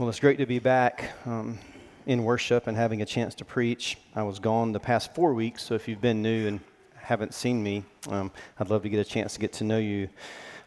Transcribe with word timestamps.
Well, 0.00 0.08
it's 0.08 0.18
great 0.18 0.38
to 0.38 0.46
be 0.46 0.60
back 0.60 1.10
um, 1.26 1.58
in 2.06 2.24
worship 2.24 2.68
and 2.68 2.74
having 2.74 3.02
a 3.02 3.04
chance 3.04 3.34
to 3.34 3.44
preach. 3.44 3.98
I 4.16 4.22
was 4.22 4.38
gone 4.38 4.72
the 4.72 4.80
past 4.80 5.14
four 5.14 5.34
weeks, 5.34 5.62
so 5.62 5.74
if 5.74 5.86
you've 5.86 6.00
been 6.00 6.22
new 6.22 6.48
and 6.48 6.60
haven't 6.96 7.34
seen 7.34 7.62
me, 7.62 7.84
um, 8.08 8.32
I'd 8.58 8.70
love 8.70 8.82
to 8.84 8.88
get 8.88 8.98
a 8.98 9.04
chance 9.04 9.34
to 9.34 9.40
get 9.40 9.52
to 9.52 9.64
know 9.64 9.76
you. 9.76 10.08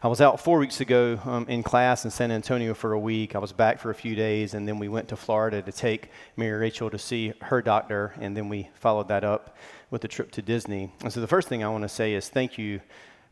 I 0.04 0.06
was 0.06 0.20
out 0.20 0.38
four 0.38 0.60
weeks 0.60 0.80
ago 0.80 1.18
um, 1.24 1.46
in 1.48 1.64
class 1.64 2.04
in 2.04 2.12
San 2.12 2.30
Antonio 2.30 2.74
for 2.74 2.92
a 2.92 2.98
week. 3.00 3.34
I 3.34 3.40
was 3.40 3.50
back 3.52 3.80
for 3.80 3.90
a 3.90 3.94
few 3.96 4.14
days, 4.14 4.54
and 4.54 4.68
then 4.68 4.78
we 4.78 4.86
went 4.86 5.08
to 5.08 5.16
Florida 5.16 5.60
to 5.62 5.72
take 5.72 6.10
Mary 6.36 6.56
Rachel 6.56 6.88
to 6.88 6.98
see 6.98 7.32
her 7.40 7.60
doctor, 7.60 8.14
and 8.20 8.36
then 8.36 8.48
we 8.48 8.70
followed 8.74 9.08
that 9.08 9.24
up 9.24 9.56
with 9.90 10.04
a 10.04 10.08
trip 10.08 10.30
to 10.30 10.42
Disney. 10.42 10.92
And 11.02 11.12
so 11.12 11.20
the 11.20 11.26
first 11.26 11.48
thing 11.48 11.64
I 11.64 11.68
want 11.70 11.82
to 11.82 11.88
say 11.88 12.14
is 12.14 12.28
thank 12.28 12.56
you 12.56 12.80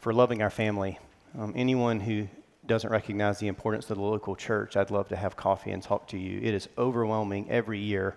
for 0.00 0.12
loving 0.12 0.42
our 0.42 0.50
family. 0.50 0.98
Um, 1.38 1.52
anyone 1.54 2.00
who 2.00 2.26
doesn't 2.66 2.90
recognize 2.90 3.38
the 3.38 3.48
importance 3.48 3.90
of 3.90 3.96
the 3.96 4.02
local 4.02 4.36
church, 4.36 4.76
I'd 4.76 4.90
love 4.90 5.08
to 5.08 5.16
have 5.16 5.36
coffee 5.36 5.72
and 5.72 5.82
talk 5.82 6.06
to 6.08 6.18
you. 6.18 6.40
It 6.40 6.54
is 6.54 6.68
overwhelming 6.78 7.50
every 7.50 7.78
year 7.78 8.16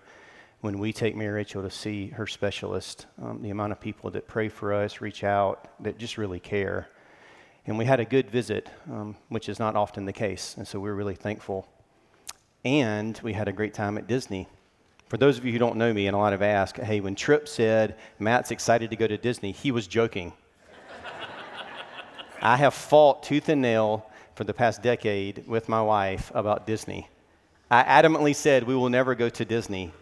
when 0.60 0.78
we 0.78 0.92
take 0.92 1.14
Mary 1.14 1.32
Rachel 1.32 1.62
to 1.62 1.70
see 1.70 2.08
her 2.08 2.26
specialist, 2.26 3.06
um, 3.22 3.42
the 3.42 3.50
amount 3.50 3.72
of 3.72 3.80
people 3.80 4.10
that 4.10 4.26
pray 4.26 4.48
for 4.48 4.72
us, 4.72 5.00
reach 5.00 5.22
out, 5.22 5.68
that 5.80 5.98
just 5.98 6.16
really 6.16 6.40
care. 6.40 6.88
And 7.66 7.76
we 7.76 7.84
had 7.84 8.00
a 8.00 8.04
good 8.04 8.30
visit, 8.30 8.70
um, 8.90 9.16
which 9.28 9.48
is 9.48 9.58
not 9.58 9.76
often 9.76 10.06
the 10.06 10.12
case, 10.12 10.54
and 10.56 10.66
so 10.66 10.80
we're 10.80 10.94
really 10.94 11.14
thankful. 11.14 11.68
And 12.64 13.20
we 13.22 13.32
had 13.32 13.48
a 13.48 13.52
great 13.52 13.74
time 13.74 13.98
at 13.98 14.06
Disney. 14.06 14.48
For 15.08 15.16
those 15.16 15.38
of 15.38 15.44
you 15.44 15.52
who 15.52 15.58
don't 15.58 15.76
know 15.76 15.92
me, 15.92 16.06
and 16.06 16.16
a 16.16 16.18
lot 16.18 16.32
have 16.32 16.42
asked, 16.42 16.78
hey, 16.78 17.00
when 17.00 17.14
Tripp 17.14 17.46
said 17.48 17.96
Matt's 18.18 18.50
excited 18.50 18.90
to 18.90 18.96
go 18.96 19.06
to 19.06 19.16
Disney, 19.16 19.52
he 19.52 19.70
was 19.70 19.86
joking. 19.86 20.32
I 22.40 22.56
have 22.56 22.74
fought 22.74 23.22
tooth 23.22 23.48
and 23.48 23.62
nail 23.62 24.10
for 24.36 24.44
the 24.44 24.52
past 24.52 24.82
decade 24.82 25.48
with 25.48 25.66
my 25.66 25.80
wife 25.80 26.30
about 26.34 26.66
Disney. 26.66 27.08
I 27.70 27.82
adamantly 27.82 28.36
said 28.36 28.64
we 28.64 28.76
will 28.76 28.90
never 28.90 29.14
go 29.14 29.30
to 29.30 29.44
Disney 29.46 29.94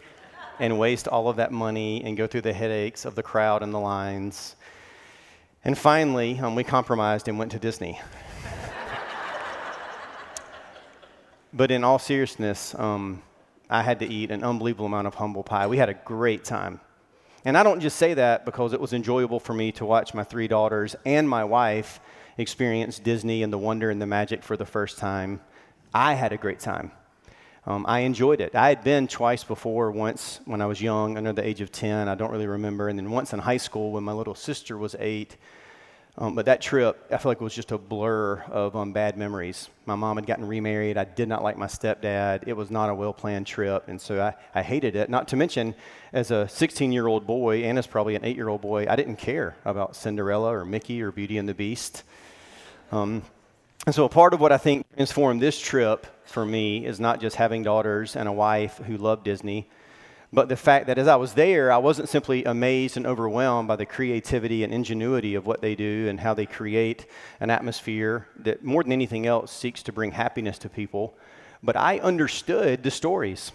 and 0.59 0.77
waste 0.77 1.07
all 1.07 1.29
of 1.29 1.37
that 1.37 1.53
money 1.53 2.03
and 2.03 2.17
go 2.17 2.27
through 2.27 2.41
the 2.41 2.51
headaches 2.51 3.05
of 3.05 3.15
the 3.15 3.23
crowd 3.23 3.63
and 3.63 3.73
the 3.73 3.79
lines. 3.79 4.57
And 5.63 5.77
finally, 5.77 6.37
um, 6.39 6.53
we 6.53 6.65
compromised 6.65 7.29
and 7.29 7.39
went 7.39 7.53
to 7.53 7.59
Disney. 7.59 7.97
but 11.53 11.71
in 11.71 11.85
all 11.85 11.97
seriousness, 11.97 12.75
um, 12.75 13.23
I 13.69 13.83
had 13.83 13.99
to 13.99 14.05
eat 14.05 14.31
an 14.31 14.43
unbelievable 14.43 14.87
amount 14.87 15.07
of 15.07 15.15
humble 15.15 15.43
pie. 15.43 15.65
We 15.67 15.77
had 15.77 15.87
a 15.87 15.93
great 15.93 16.43
time. 16.43 16.81
And 17.45 17.57
I 17.57 17.63
don't 17.63 17.79
just 17.79 17.95
say 17.95 18.15
that 18.15 18.43
because 18.43 18.73
it 18.73 18.81
was 18.81 18.91
enjoyable 18.91 19.39
for 19.39 19.53
me 19.53 19.71
to 19.73 19.85
watch 19.85 20.13
my 20.13 20.25
three 20.25 20.49
daughters 20.49 20.93
and 21.05 21.29
my 21.29 21.45
wife 21.45 22.01
experienced 22.37 23.03
Disney 23.03 23.43
and 23.43 23.51
the 23.51 23.57
wonder 23.57 23.89
and 23.89 24.01
the 24.01 24.05
magic 24.05 24.43
for 24.43 24.57
the 24.57 24.65
first 24.65 24.97
time. 24.97 25.41
I 25.93 26.13
had 26.13 26.33
a 26.33 26.37
great 26.37 26.59
time. 26.59 26.91
Um, 27.67 27.85
I 27.87 27.99
enjoyed 28.01 28.41
it. 28.41 28.53
I 28.53 28.69
had 28.69 28.83
been 28.83 29.07
twice 29.07 29.43
before, 29.43 29.91
once 29.91 30.39
when 30.45 30.61
I 30.61 30.67
was 30.67 30.81
young, 30.81 31.17
under 31.17 31.33
the 31.33 31.45
age 31.45 31.61
of 31.61 31.71
10, 31.71 32.07
I 32.07 32.13
don't 32.13 32.31
really 32.31 32.45
remember, 32.45 32.89
and 32.89 32.99
then 32.99 33.09
once 33.09 33.33
in 33.33 33.39
high 33.39 33.57
school 33.57 33.91
when 33.91 34.03
my 34.03 34.13
little 34.13 34.35
sister 34.35 34.77
was 34.77 34.95
eight. 34.99 35.35
Um, 36.17 36.33
but 36.33 36.45
that 36.45 36.61
trip, 36.61 37.07
I 37.11 37.17
feel 37.17 37.31
like 37.31 37.41
it 37.41 37.43
was 37.43 37.55
just 37.55 37.71
a 37.71 37.77
blur 37.77 38.41
of 38.49 38.75
um, 38.75 38.93
bad 38.93 39.17
memories. 39.17 39.69
My 39.85 39.95
mom 39.95 40.15
had 40.15 40.25
gotten 40.25 40.47
remarried. 40.47 40.97
I 40.97 41.03
did 41.03 41.27
not 41.27 41.43
like 41.43 41.57
my 41.57 41.65
stepdad. 41.65 42.43
It 42.47 42.53
was 42.53 42.71
not 42.71 42.89
a 42.89 42.95
well 42.95 43.13
planned 43.13 43.47
trip, 43.47 43.87
and 43.87 43.99
so 43.99 44.21
I, 44.21 44.33
I 44.53 44.61
hated 44.61 44.95
it. 44.95 45.09
Not 45.09 45.27
to 45.29 45.35
mention, 45.35 45.75
as 46.13 46.31
a 46.31 46.47
16 46.47 46.93
year 46.93 47.07
old 47.07 47.27
boy, 47.27 47.63
and 47.63 47.77
as 47.77 47.85
probably 47.85 48.15
an 48.15 48.23
eight 48.23 48.37
year 48.37 48.47
old 48.47 48.61
boy, 48.61 48.85
I 48.89 48.95
didn't 48.95 49.17
care 49.17 49.57
about 49.65 49.95
Cinderella 49.95 50.55
or 50.55 50.63
Mickey 50.63 51.01
or 51.01 51.11
Beauty 51.11 51.37
and 51.37 51.49
the 51.49 51.53
Beast. 51.53 52.03
Um, 52.91 53.23
and 53.85 53.93
so, 53.93 54.05
a 54.05 54.09
part 54.09 54.33
of 54.33 54.41
what 54.41 54.51
I 54.51 54.57
think 54.57 54.85
transformed 54.95 55.41
this 55.41 55.59
trip 55.59 56.07
for 56.25 56.45
me 56.45 56.85
is 56.85 56.99
not 56.99 57.21
just 57.21 57.35
having 57.35 57.63
daughters 57.63 58.15
and 58.15 58.27
a 58.27 58.31
wife 58.31 58.77
who 58.77 58.97
love 58.97 59.23
Disney, 59.23 59.69
but 60.33 60.49
the 60.49 60.55
fact 60.55 60.87
that 60.87 60.97
as 60.97 61.07
I 61.07 61.15
was 61.15 61.33
there, 61.33 61.71
I 61.71 61.77
wasn't 61.77 62.09
simply 62.09 62.43
amazed 62.43 62.97
and 62.97 63.05
overwhelmed 63.05 63.67
by 63.67 63.75
the 63.75 63.85
creativity 63.85 64.63
and 64.63 64.73
ingenuity 64.73 65.35
of 65.35 65.45
what 65.45 65.61
they 65.61 65.75
do 65.75 66.07
and 66.09 66.19
how 66.19 66.33
they 66.33 66.45
create 66.45 67.05
an 67.39 67.49
atmosphere 67.49 68.27
that, 68.39 68.63
more 68.63 68.83
than 68.83 68.91
anything 68.91 69.25
else, 69.25 69.51
seeks 69.51 69.83
to 69.83 69.93
bring 69.93 70.11
happiness 70.11 70.57
to 70.59 70.69
people, 70.69 71.15
but 71.63 71.75
I 71.75 71.99
understood 71.99 72.83
the 72.83 72.91
stories. 72.91 73.51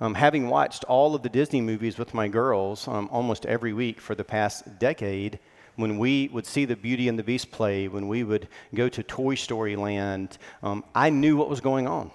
Um, 0.00 0.14
having 0.14 0.48
watched 0.48 0.84
all 0.84 1.14
of 1.14 1.22
the 1.22 1.28
Disney 1.28 1.60
movies 1.60 1.98
with 1.98 2.14
my 2.14 2.28
girls 2.28 2.86
um, 2.88 3.08
almost 3.12 3.44
every 3.46 3.72
week 3.72 4.00
for 4.00 4.14
the 4.14 4.24
past 4.24 4.78
decade, 4.78 5.38
when 5.78 5.96
we 5.96 6.28
would 6.32 6.44
see 6.44 6.64
the 6.64 6.74
Beauty 6.74 7.08
and 7.08 7.16
the 7.16 7.22
Beast 7.22 7.52
play, 7.52 7.86
when 7.86 8.08
we 8.08 8.24
would 8.24 8.48
go 8.74 8.88
to 8.88 9.02
Toy 9.04 9.36
Story 9.36 9.76
Land, 9.76 10.36
um, 10.60 10.82
I 10.92 11.08
knew 11.08 11.36
what 11.36 11.48
was 11.48 11.60
going 11.60 11.86
on. 11.86 12.10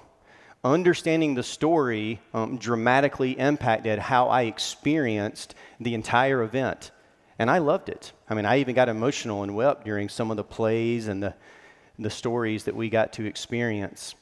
Understanding 0.65 1.33
the 1.33 1.43
story 1.43 2.19
um, 2.33 2.57
dramatically 2.57 3.39
impacted 3.39 3.99
how 3.99 4.27
I 4.27 4.43
experienced 4.43 5.55
the 5.79 5.93
entire 5.93 6.43
event. 6.43 6.91
And 7.39 7.49
I 7.49 7.59
loved 7.59 7.87
it. 7.87 8.11
I 8.29 8.33
mean, 8.33 8.45
I 8.45 8.57
even 8.57 8.75
got 8.75 8.89
emotional 8.89 9.43
and 9.43 9.55
wept 9.55 9.85
during 9.85 10.09
some 10.09 10.29
of 10.29 10.35
the 10.35 10.43
plays 10.43 11.07
and 11.07 11.23
the, 11.23 11.33
the 11.97 12.09
stories 12.09 12.65
that 12.65 12.75
we 12.75 12.89
got 12.89 13.13
to 13.13 13.25
experience. 13.25 14.13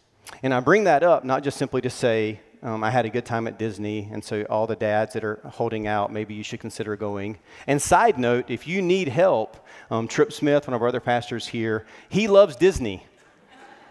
And 0.43 0.53
I 0.53 0.59
bring 0.59 0.83
that 0.83 1.01
up 1.01 1.25
not 1.25 1.43
just 1.43 1.57
simply 1.57 1.81
to 1.81 1.89
say, 1.89 2.41
um, 2.63 2.83
I 2.83 2.91
had 2.91 3.05
a 3.05 3.09
good 3.09 3.25
time 3.25 3.47
at 3.47 3.57
Disney, 3.57 4.07
and 4.11 4.23
so 4.23 4.43
all 4.43 4.67
the 4.67 4.75
dads 4.75 5.13
that 5.13 5.23
are 5.23 5.39
holding 5.45 5.87
out, 5.87 6.13
maybe 6.13 6.35
you 6.35 6.43
should 6.43 6.59
consider 6.59 6.95
going. 6.95 7.39
And 7.65 7.81
side 7.81 8.19
note, 8.19 8.49
if 8.49 8.67
you 8.67 8.83
need 8.83 9.07
help, 9.07 9.65
um, 9.89 10.07
Tripp 10.07 10.31
Smith, 10.31 10.67
one 10.67 10.75
of 10.75 10.81
our 10.81 10.89
other 10.89 10.99
pastors 10.99 11.47
here, 11.47 11.85
he 12.09 12.27
loves 12.27 12.55
Disney. 12.55 13.03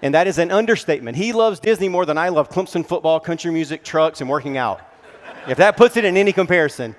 And 0.03 0.15
that 0.15 0.29
is 0.29 0.39
an 0.39 0.53
understatement. 0.53 1.17
He 1.17 1.33
loves 1.33 1.59
Disney 1.59 1.89
more 1.89 2.07
than 2.07 2.17
I 2.17 2.29
love 2.29 2.49
Clemson 2.49 2.87
football, 2.87 3.19
country 3.19 3.51
music, 3.51 3.83
trucks, 3.83 4.21
and 4.21 4.31
working 4.31 4.57
out. 4.57 4.81
If 5.49 5.59
that 5.59 5.77
puts 5.77 5.97
it 5.97 6.05
in 6.05 6.17
any 6.17 6.33
comparison. 6.33 6.95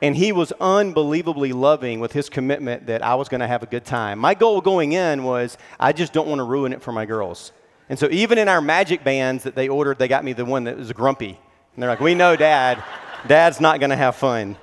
And 0.00 0.16
he 0.16 0.32
was 0.32 0.52
unbelievably 0.52 1.52
loving 1.52 2.00
with 2.00 2.12
his 2.12 2.28
commitment 2.28 2.86
that 2.86 3.02
I 3.02 3.14
was 3.14 3.28
going 3.28 3.40
to 3.40 3.46
have 3.46 3.62
a 3.62 3.66
good 3.66 3.84
time. 3.84 4.18
My 4.18 4.34
goal 4.34 4.60
going 4.60 4.92
in 4.92 5.22
was 5.22 5.56
I 5.78 5.92
just 5.92 6.12
don't 6.12 6.28
want 6.28 6.40
to 6.40 6.44
ruin 6.44 6.72
it 6.72 6.82
for 6.82 6.92
my 6.92 7.06
girls. 7.06 7.52
And 7.88 7.98
so 7.98 8.08
even 8.10 8.38
in 8.38 8.48
our 8.48 8.60
magic 8.60 9.04
bands 9.04 9.44
that 9.44 9.54
they 9.54 9.68
ordered, 9.68 9.98
they 9.98 10.08
got 10.08 10.24
me 10.24 10.32
the 10.32 10.44
one 10.44 10.64
that 10.64 10.76
was 10.76 10.92
grumpy. 10.92 11.38
And 11.74 11.82
they're 11.82 11.90
like, 11.90 12.00
we 12.00 12.14
know 12.14 12.36
dad, 12.36 12.82
dad's 13.26 13.60
not 13.60 13.80
going 13.80 13.90
to 13.90 13.96
have 13.96 14.16
fun. 14.16 14.56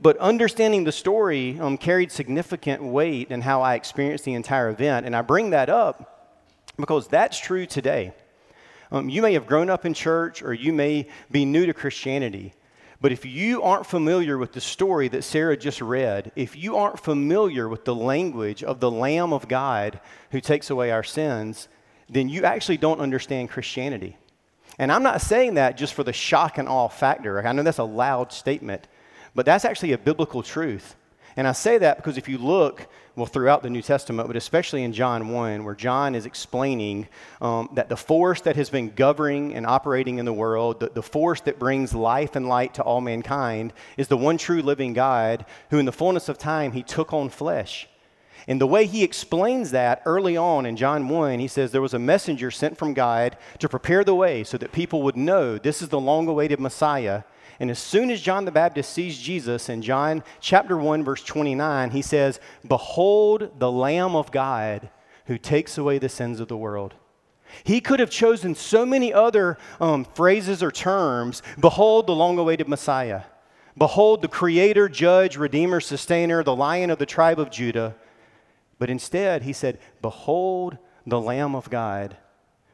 But 0.00 0.16
understanding 0.18 0.84
the 0.84 0.92
story 0.92 1.58
um, 1.58 1.76
carried 1.76 2.12
significant 2.12 2.82
weight 2.82 3.30
in 3.30 3.40
how 3.40 3.62
I 3.62 3.74
experienced 3.74 4.24
the 4.24 4.34
entire 4.34 4.68
event. 4.68 5.06
And 5.06 5.16
I 5.16 5.22
bring 5.22 5.50
that 5.50 5.68
up 5.68 6.38
because 6.76 7.08
that's 7.08 7.38
true 7.38 7.66
today. 7.66 8.12
Um, 8.92 9.08
you 9.08 9.22
may 9.22 9.32
have 9.34 9.46
grown 9.46 9.70
up 9.70 9.84
in 9.84 9.94
church 9.94 10.42
or 10.42 10.52
you 10.52 10.72
may 10.72 11.06
be 11.30 11.44
new 11.44 11.66
to 11.66 11.74
Christianity. 11.74 12.52
But 13.00 13.12
if 13.12 13.24
you 13.24 13.62
aren't 13.62 13.86
familiar 13.86 14.36
with 14.36 14.52
the 14.52 14.60
story 14.60 15.08
that 15.08 15.24
Sarah 15.24 15.56
just 15.56 15.80
read, 15.80 16.32
if 16.36 16.54
you 16.54 16.76
aren't 16.76 17.00
familiar 17.00 17.68
with 17.68 17.84
the 17.84 17.94
language 17.94 18.62
of 18.62 18.80
the 18.80 18.90
Lamb 18.90 19.32
of 19.32 19.48
God 19.48 20.00
who 20.32 20.40
takes 20.40 20.68
away 20.68 20.90
our 20.90 21.02
sins, 21.02 21.68
then 22.10 22.28
you 22.28 22.44
actually 22.44 22.76
don't 22.76 23.00
understand 23.00 23.48
Christianity. 23.48 24.18
And 24.78 24.92
I'm 24.92 25.02
not 25.02 25.22
saying 25.22 25.54
that 25.54 25.78
just 25.78 25.94
for 25.94 26.04
the 26.04 26.12
shock 26.12 26.58
and 26.58 26.68
awe 26.68 26.88
factor. 26.88 27.46
I 27.46 27.52
know 27.52 27.62
that's 27.62 27.78
a 27.78 27.84
loud 27.84 28.32
statement, 28.32 28.86
but 29.34 29.46
that's 29.46 29.64
actually 29.64 29.92
a 29.92 29.98
biblical 29.98 30.42
truth. 30.42 30.94
And 31.36 31.46
I 31.46 31.52
say 31.52 31.78
that 31.78 31.96
because 31.96 32.18
if 32.18 32.28
you 32.28 32.38
look, 32.38 32.88
well, 33.16 33.26
throughout 33.26 33.62
the 33.62 33.70
New 33.70 33.82
Testament, 33.82 34.28
but 34.28 34.36
especially 34.36 34.82
in 34.82 34.92
John 34.92 35.28
1, 35.28 35.64
where 35.64 35.74
John 35.74 36.14
is 36.14 36.26
explaining 36.26 37.08
um, 37.40 37.68
that 37.74 37.88
the 37.88 37.96
force 37.96 38.40
that 38.42 38.56
has 38.56 38.70
been 38.70 38.90
governing 38.90 39.54
and 39.54 39.66
operating 39.66 40.18
in 40.18 40.24
the 40.24 40.32
world, 40.32 40.80
the, 40.80 40.90
the 40.90 41.02
force 41.02 41.40
that 41.42 41.58
brings 41.58 41.94
life 41.94 42.36
and 42.36 42.48
light 42.48 42.74
to 42.74 42.82
all 42.82 43.00
mankind, 43.00 43.72
is 43.96 44.08
the 44.08 44.16
one 44.16 44.38
true 44.38 44.62
living 44.62 44.92
God 44.92 45.44
who, 45.70 45.78
in 45.78 45.86
the 45.86 45.92
fullness 45.92 46.28
of 46.28 46.38
time, 46.38 46.72
he 46.72 46.82
took 46.82 47.12
on 47.12 47.28
flesh. 47.28 47.88
And 48.48 48.60
the 48.60 48.66
way 48.66 48.86
he 48.86 49.04
explains 49.04 49.70
that 49.70 50.02
early 50.06 50.36
on 50.36 50.66
in 50.66 50.76
John 50.76 51.08
1, 51.08 51.38
he 51.38 51.48
says 51.48 51.72
there 51.72 51.82
was 51.82 51.94
a 51.94 51.98
messenger 51.98 52.50
sent 52.50 52.78
from 52.78 52.94
God 52.94 53.36
to 53.58 53.68
prepare 53.68 54.02
the 54.02 54.14
way 54.14 54.44
so 54.44 54.56
that 54.58 54.72
people 54.72 55.02
would 55.02 55.16
know 55.16 55.58
this 55.58 55.82
is 55.82 55.88
the 55.88 56.00
long 56.00 56.26
awaited 56.26 56.58
Messiah 56.58 57.22
and 57.60 57.70
as 57.70 57.78
soon 57.78 58.10
as 58.10 58.22
John 58.22 58.46
the 58.46 58.50
Baptist 58.50 58.90
sees 58.90 59.18
Jesus 59.18 59.68
in 59.68 59.82
John 59.82 60.24
chapter 60.40 60.78
1, 60.78 61.04
verse 61.04 61.22
29, 61.22 61.90
he 61.90 62.00
says, 62.00 62.40
Behold 62.66 63.50
the 63.58 63.70
Lamb 63.70 64.16
of 64.16 64.32
God 64.32 64.88
who 65.26 65.36
takes 65.36 65.76
away 65.76 65.98
the 65.98 66.08
sins 66.08 66.40
of 66.40 66.48
the 66.48 66.56
world. 66.56 66.94
He 67.62 67.82
could 67.82 68.00
have 68.00 68.08
chosen 68.08 68.54
so 68.54 68.86
many 68.86 69.12
other 69.12 69.58
um, 69.78 70.06
phrases 70.06 70.62
or 70.62 70.70
terms. 70.70 71.42
Behold 71.60 72.06
the 72.06 72.14
long 72.14 72.38
awaited 72.38 72.66
Messiah. 72.66 73.24
Behold 73.76 74.22
the 74.22 74.28
Creator, 74.28 74.88
Judge, 74.88 75.36
Redeemer, 75.36 75.80
Sustainer, 75.80 76.42
the 76.42 76.56
Lion 76.56 76.90
of 76.90 76.98
the 76.98 77.06
tribe 77.06 77.38
of 77.38 77.50
Judah. 77.50 77.94
But 78.78 78.88
instead, 78.88 79.42
he 79.42 79.52
said, 79.52 79.78
Behold 80.00 80.78
the 81.06 81.20
Lamb 81.20 81.54
of 81.54 81.68
God 81.68 82.16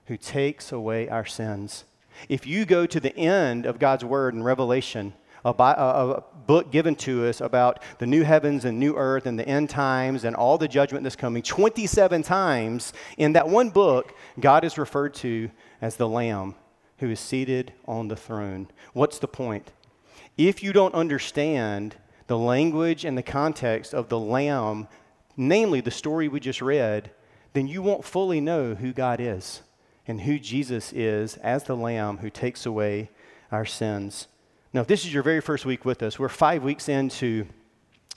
who 0.07 0.17
takes 0.17 0.71
away 0.71 1.09
our 1.09 1.25
sins. 1.25 1.85
If 2.29 2.47
you 2.47 2.65
go 2.65 2.87
to 2.87 3.01
the 3.01 3.17
end 3.17 3.67
of 3.67 3.79
God's 3.79 4.05
word 4.05 4.35
in 4.35 4.43
Revelation, 4.43 5.13
a, 5.45 5.51
a, 5.51 6.25
book 6.47 6.71
given 6.71 6.95
to 6.95 7.27
us 7.27 7.41
about 7.41 7.83
the 7.99 8.07
new 8.07 8.23
heavens 8.23 8.65
and 8.65 8.79
new 8.79 8.95
earth 8.97 9.27
and 9.27 9.37
the 9.39 9.49
end 9.49 9.69
times 9.69 10.23
and 10.25 10.37
all 10.37 10.59
the 10.59 10.69
judgment 10.69 11.03
that's 11.03 11.17
coming. 11.17 11.43
27 11.43 12.23
times 12.23 12.93
in 13.17 13.33
that 13.33 13.49
one 13.49 13.71
book, 13.71 14.15
God 14.39 14.65
is 14.65 14.79
referred 14.79 15.15
to 15.15 15.51
as 15.81 15.97
the 15.97 16.09
Lamb 16.09 16.55
who 16.99 17.11
is 17.11 17.21
seated 17.21 17.73
on 17.87 18.09
the 18.09 18.17
throne. 18.17 18.69
What's 18.93 19.19
the 19.19 19.29
point? 19.29 19.73
If 20.39 20.63
you 20.63 20.73
don't 20.73 20.95
understand 20.95 21.97
the 22.27 22.39
language 22.39 23.05
and 23.05 23.19
the 23.19 23.23
context 23.23 23.93
of 23.95 24.09
the 24.09 24.19
Lamb, 24.19 24.89
namely 25.37 25.81
the 25.81 25.91
story 25.91 26.29
we 26.29 26.41
just 26.41 26.63
read, 26.63 27.11
then 27.53 27.67
you 27.67 27.83
won't 27.83 28.05
fully 28.05 28.41
know 28.41 28.75
who 28.75 28.93
God 28.93 29.21
is 29.21 29.63
and 30.07 30.21
who 30.21 30.39
Jesus 30.39 30.93
is 30.93 31.37
as 31.39 31.65
the 31.65 31.77
Lamb 31.77 32.19
who 32.19 32.31
takes 32.31 32.67
away 32.67 33.11
our 33.51 33.65
sins. 33.65 34.29
Now, 34.73 34.81
if 34.83 34.87
this 34.87 35.05
is 35.05 35.15
your 35.15 35.23
very 35.23 35.41
first 35.41 35.65
week 35.65 35.85
with 35.85 36.03
us, 36.03 36.19
we're 36.19 36.29
five 36.29 36.63
weeks 36.63 36.89
into 36.89 37.47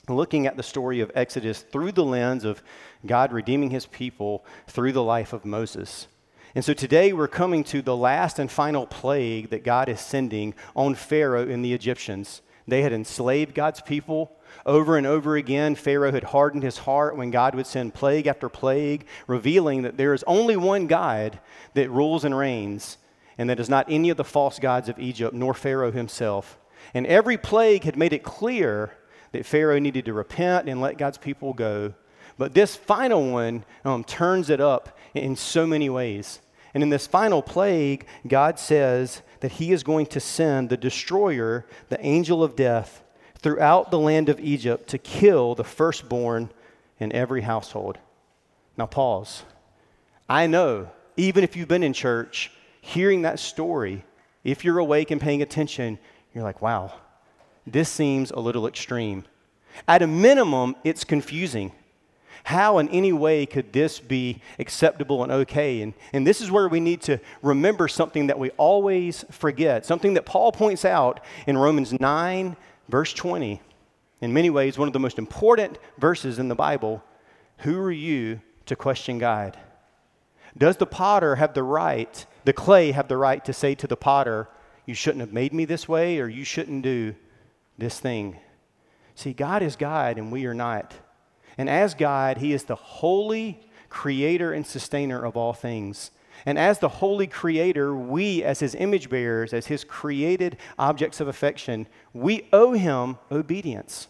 looking 0.08 0.46
at 0.46 0.56
the 0.56 0.62
story 0.62 1.00
of 1.00 1.10
Exodus 1.14 1.62
through 1.62 1.92
the 1.92 2.04
lens 2.04 2.44
of 2.44 2.62
God 3.06 3.32
redeeming 3.32 3.70
his 3.70 3.86
people 3.86 4.44
through 4.66 4.92
the 4.92 5.02
life 5.02 5.32
of 5.32 5.44
Moses. 5.44 6.06
And 6.54 6.64
so 6.64 6.74
today 6.74 7.12
we're 7.12 7.28
coming 7.28 7.62
to 7.64 7.80
the 7.80 7.96
last 7.96 8.38
and 8.38 8.50
final 8.50 8.86
plague 8.86 9.50
that 9.50 9.64
God 9.64 9.88
is 9.88 10.00
sending 10.00 10.54
on 10.74 10.94
Pharaoh 10.94 11.48
and 11.48 11.64
the 11.64 11.72
Egyptians. 11.72 12.42
They 12.66 12.82
had 12.82 12.92
enslaved 12.92 13.54
God's 13.54 13.80
people 13.80 14.32
over 14.66 14.96
and 14.96 15.06
over 15.06 15.36
again. 15.36 15.74
Pharaoh 15.74 16.12
had 16.12 16.24
hardened 16.24 16.62
his 16.62 16.78
heart 16.78 17.16
when 17.16 17.30
God 17.30 17.54
would 17.54 17.66
send 17.66 17.94
plague 17.94 18.26
after 18.26 18.48
plague, 18.48 19.06
revealing 19.26 19.82
that 19.82 19.96
there 19.96 20.14
is 20.14 20.24
only 20.26 20.56
one 20.56 20.86
God 20.86 21.38
that 21.74 21.90
rules 21.90 22.24
and 22.24 22.36
reigns, 22.36 22.98
and 23.38 23.48
that 23.48 23.60
is 23.60 23.68
not 23.68 23.86
any 23.88 24.10
of 24.10 24.16
the 24.16 24.24
false 24.24 24.58
gods 24.58 24.88
of 24.88 24.98
Egypt, 24.98 25.34
nor 25.34 25.54
Pharaoh 25.54 25.92
himself. 25.92 26.58
And 26.94 27.06
every 27.06 27.36
plague 27.36 27.84
had 27.84 27.96
made 27.96 28.12
it 28.12 28.22
clear 28.22 28.92
that 29.32 29.46
Pharaoh 29.46 29.78
needed 29.78 30.04
to 30.06 30.12
repent 30.12 30.68
and 30.68 30.80
let 30.80 30.98
God's 30.98 31.18
people 31.18 31.52
go. 31.52 31.94
But 32.36 32.54
this 32.54 32.74
final 32.74 33.30
one 33.30 33.64
um, 33.84 34.02
turns 34.02 34.50
it 34.50 34.60
up 34.60 34.98
in 35.14 35.36
so 35.36 35.66
many 35.66 35.90
ways. 35.90 36.40
And 36.72 36.82
in 36.82 36.88
this 36.88 37.06
final 37.06 37.42
plague, 37.42 38.06
God 38.26 38.58
says 38.58 39.22
that 39.40 39.52
He 39.52 39.72
is 39.72 39.82
going 39.82 40.06
to 40.06 40.20
send 40.20 40.68
the 40.68 40.76
destroyer, 40.76 41.66
the 41.88 42.04
angel 42.04 42.42
of 42.42 42.56
death, 42.56 43.02
throughout 43.40 43.90
the 43.90 43.98
land 43.98 44.28
of 44.28 44.38
Egypt 44.40 44.88
to 44.88 44.98
kill 44.98 45.54
the 45.54 45.64
firstborn 45.64 46.50
in 46.98 47.12
every 47.12 47.40
household. 47.40 47.98
Now, 48.76 48.86
pause. 48.86 49.42
I 50.28 50.46
know, 50.46 50.90
even 51.16 51.42
if 51.42 51.56
you've 51.56 51.68
been 51.68 51.82
in 51.82 51.92
church, 51.92 52.52
hearing 52.80 53.22
that 53.22 53.38
story, 53.38 54.04
if 54.44 54.64
you're 54.64 54.78
awake 54.78 55.10
and 55.10 55.20
paying 55.20 55.42
attention, 55.42 55.98
you're 56.34 56.44
like, 56.44 56.62
wow, 56.62 56.92
this 57.66 57.88
seems 57.88 58.30
a 58.30 58.38
little 58.38 58.66
extreme. 58.66 59.24
At 59.88 60.02
a 60.02 60.06
minimum, 60.06 60.76
it's 60.84 61.04
confusing. 61.04 61.72
How, 62.44 62.78
in 62.78 62.88
any 62.88 63.12
way, 63.12 63.44
could 63.44 63.72
this 63.72 64.00
be 64.00 64.40
acceptable 64.58 65.22
and 65.22 65.30
okay? 65.30 65.82
And, 65.82 65.94
and 66.12 66.26
this 66.26 66.40
is 66.40 66.50
where 66.50 66.68
we 66.68 66.80
need 66.80 67.02
to 67.02 67.20
remember 67.42 67.86
something 67.86 68.28
that 68.28 68.38
we 68.38 68.50
always 68.50 69.24
forget, 69.30 69.84
something 69.84 70.14
that 70.14 70.24
Paul 70.24 70.52
points 70.52 70.84
out 70.84 71.20
in 71.46 71.58
Romans 71.58 71.98
9, 71.98 72.56
verse 72.90 73.12
20. 73.12 73.60
In 74.20 74.32
many 74.32 74.50
ways, 74.50 74.76
one 74.76 74.88
of 74.88 74.92
the 74.92 75.00
most 75.00 75.18
important 75.18 75.78
verses 75.98 76.38
in 76.38 76.48
the 76.48 76.54
Bible. 76.54 77.02
Who 77.58 77.78
are 77.80 77.92
you 77.92 78.40
to 78.66 78.76
question 78.76 79.18
God? 79.18 79.58
Does 80.56 80.76
the 80.76 80.86
potter 80.86 81.36
have 81.36 81.54
the 81.54 81.62
right, 81.62 82.26
the 82.44 82.52
clay 82.52 82.90
have 82.92 83.08
the 83.08 83.16
right 83.16 83.44
to 83.44 83.52
say 83.52 83.74
to 83.76 83.86
the 83.86 83.96
potter, 83.96 84.48
You 84.84 84.94
shouldn't 84.94 85.20
have 85.20 85.32
made 85.32 85.52
me 85.52 85.64
this 85.64 85.88
way, 85.88 86.18
or 86.18 86.28
you 86.28 86.44
shouldn't 86.44 86.82
do 86.82 87.14
this 87.78 88.00
thing? 88.00 88.38
See, 89.14 89.32
God 89.32 89.62
is 89.62 89.76
God 89.76 90.18
and 90.18 90.32
we 90.32 90.46
are 90.46 90.54
not. 90.54 90.94
And 91.58 91.68
as 91.68 91.94
God, 91.94 92.38
He 92.38 92.52
is 92.52 92.64
the 92.64 92.74
holy 92.74 93.60
creator 93.88 94.52
and 94.52 94.66
sustainer 94.66 95.24
of 95.24 95.36
all 95.36 95.52
things. 95.52 96.10
And 96.46 96.58
as 96.58 96.78
the 96.78 96.88
holy 96.88 97.26
creator, 97.26 97.94
we, 97.94 98.42
as 98.42 98.60
his 98.60 98.74
image 98.74 99.10
bearers, 99.10 99.52
as 99.52 99.66
his 99.66 99.84
created 99.84 100.56
objects 100.78 101.20
of 101.20 101.28
affection, 101.28 101.86
we 102.12 102.48
owe 102.52 102.72
him 102.72 103.18
obedience. 103.30 104.08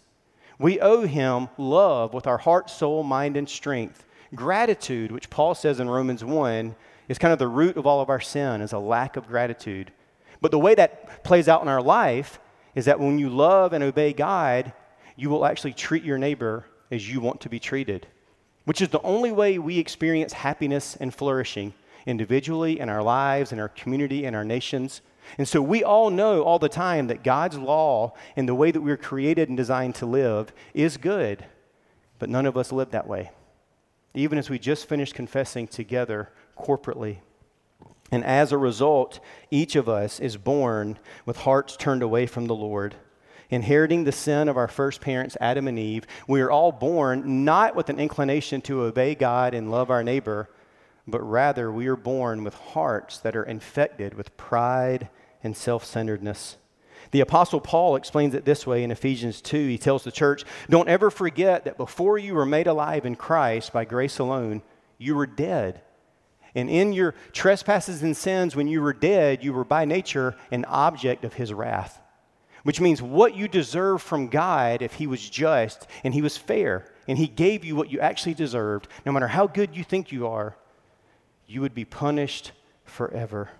We 0.58 0.78
owe 0.80 1.06
him 1.06 1.48
love 1.58 2.14
with 2.14 2.26
our 2.26 2.38
heart, 2.38 2.70
soul, 2.70 3.02
mind, 3.02 3.36
and 3.36 3.48
strength. 3.48 4.04
Gratitude, 4.34 5.10
which 5.10 5.30
Paul 5.30 5.54
says 5.54 5.80
in 5.80 5.88
Romans 5.88 6.24
1, 6.24 6.74
is 7.08 7.18
kind 7.18 7.32
of 7.32 7.38
the 7.38 7.48
root 7.48 7.76
of 7.76 7.86
all 7.86 8.00
of 8.00 8.10
our 8.10 8.20
sin, 8.20 8.60
is 8.60 8.72
a 8.72 8.78
lack 8.78 9.16
of 9.16 9.26
gratitude. 9.26 9.90
But 10.40 10.52
the 10.52 10.58
way 10.58 10.74
that 10.76 11.24
plays 11.24 11.48
out 11.48 11.62
in 11.62 11.68
our 11.68 11.82
life 11.82 12.38
is 12.74 12.84
that 12.84 13.00
when 13.00 13.18
you 13.18 13.28
love 13.28 13.72
and 13.72 13.82
obey 13.82 14.12
God, 14.12 14.72
you 15.16 15.28
will 15.28 15.44
actually 15.44 15.72
treat 15.72 16.04
your 16.04 16.18
neighbor 16.18 16.66
as 16.90 17.10
you 17.10 17.20
want 17.20 17.40
to 17.40 17.48
be 17.48 17.58
treated, 17.58 18.06
which 18.64 18.80
is 18.80 18.88
the 18.88 19.02
only 19.02 19.32
way 19.32 19.58
we 19.58 19.78
experience 19.78 20.32
happiness 20.32 20.96
and 20.96 21.12
flourishing 21.12 21.74
individually 22.06 22.78
in 22.78 22.88
our 22.88 23.02
lives, 23.02 23.52
in 23.52 23.60
our 23.60 23.68
community, 23.68 24.24
in 24.24 24.34
our 24.34 24.44
nations. 24.44 25.02
And 25.38 25.46
so 25.46 25.60
we 25.62 25.84
all 25.84 26.10
know 26.10 26.42
all 26.42 26.58
the 26.58 26.68
time 26.68 27.06
that 27.08 27.22
God's 27.22 27.58
law 27.58 28.14
and 28.36 28.48
the 28.48 28.54
way 28.54 28.70
that 28.70 28.80
we're 28.80 28.96
created 28.96 29.48
and 29.48 29.56
designed 29.56 29.94
to 29.96 30.06
live 30.06 30.52
is 30.74 30.96
good, 30.96 31.44
but 32.18 32.28
none 32.28 32.46
of 32.46 32.56
us 32.56 32.72
live 32.72 32.90
that 32.90 33.06
way. 33.06 33.30
Even 34.14 34.38
as 34.38 34.50
we 34.50 34.58
just 34.58 34.88
finished 34.88 35.14
confessing 35.14 35.68
together 35.68 36.30
corporately. 36.58 37.18
And 38.10 38.24
as 38.24 38.50
a 38.50 38.58
result, 38.58 39.20
each 39.50 39.76
of 39.76 39.88
us 39.88 40.18
is 40.18 40.36
born 40.36 40.98
with 41.26 41.38
hearts 41.38 41.76
turned 41.76 42.02
away 42.02 42.26
from 42.26 42.46
the 42.46 42.56
Lord 42.56 42.96
inheriting 43.50 44.04
the 44.04 44.12
sin 44.12 44.48
of 44.48 44.56
our 44.56 44.68
first 44.68 45.00
parents, 45.00 45.36
Adam 45.40 45.68
and 45.68 45.78
Eve, 45.78 46.06
we 46.26 46.40
are 46.40 46.50
all 46.50 46.72
born 46.72 47.44
not 47.44 47.74
with 47.74 47.90
an 47.90 47.98
inclination 47.98 48.60
to 48.62 48.82
obey 48.82 49.14
God 49.14 49.54
and 49.54 49.70
love 49.70 49.90
our 49.90 50.04
neighbor, 50.04 50.48
but 51.10 51.22
rather 51.22 51.70
we 51.70 51.86
are 51.86 51.96
born 51.96 52.44
with 52.44 52.54
hearts 52.54 53.18
that 53.18 53.36
are 53.36 53.44
infected 53.44 54.14
with 54.14 54.36
pride 54.36 55.08
and 55.42 55.56
self 55.56 55.84
centeredness. 55.84 56.56
The 57.12 57.20
Apostle 57.20 57.60
Paul 57.60 57.96
explains 57.96 58.34
it 58.34 58.44
this 58.44 58.66
way 58.66 58.84
in 58.84 58.90
Ephesians 58.90 59.40
2. 59.40 59.66
He 59.66 59.78
tells 59.78 60.04
the 60.04 60.12
church, 60.12 60.44
Don't 60.68 60.88
ever 60.88 61.10
forget 61.10 61.64
that 61.64 61.76
before 61.76 62.18
you 62.18 62.34
were 62.34 62.46
made 62.46 62.66
alive 62.66 63.04
in 63.04 63.16
Christ 63.16 63.72
by 63.72 63.84
grace 63.84 64.18
alone, 64.18 64.62
you 64.98 65.14
were 65.16 65.26
dead. 65.26 65.80
And 66.54 66.68
in 66.68 66.92
your 66.92 67.14
trespasses 67.32 68.02
and 68.02 68.16
sins, 68.16 68.54
when 68.54 68.68
you 68.68 68.82
were 68.82 68.92
dead, 68.92 69.42
you 69.42 69.52
were 69.52 69.64
by 69.64 69.84
nature 69.84 70.36
an 70.50 70.64
object 70.66 71.24
of 71.24 71.34
his 71.34 71.52
wrath 71.52 72.00
which 72.62 72.80
means 72.80 73.00
what 73.00 73.36
you 73.36 73.48
deserve 73.48 74.02
from 74.02 74.28
God 74.28 74.82
if 74.82 74.94
He 74.94 75.06
was 75.06 75.28
just 75.28 75.86
and 76.04 76.12
He 76.12 76.22
was 76.22 76.36
fair 76.36 76.86
and 77.08 77.18
He 77.18 77.26
gave 77.26 77.64
you 77.64 77.74
what 77.74 77.90
you 77.90 78.00
actually 78.00 78.34
deserved, 78.34 78.88
no 79.06 79.12
matter 79.12 79.28
how 79.28 79.46
good 79.46 79.76
you 79.76 79.84
think 79.84 80.12
you 80.12 80.26
are, 80.26 80.56
you 81.50 81.60
would 81.60 81.74
be 81.74 81.84
punished 81.84 82.52
forever 82.84 83.50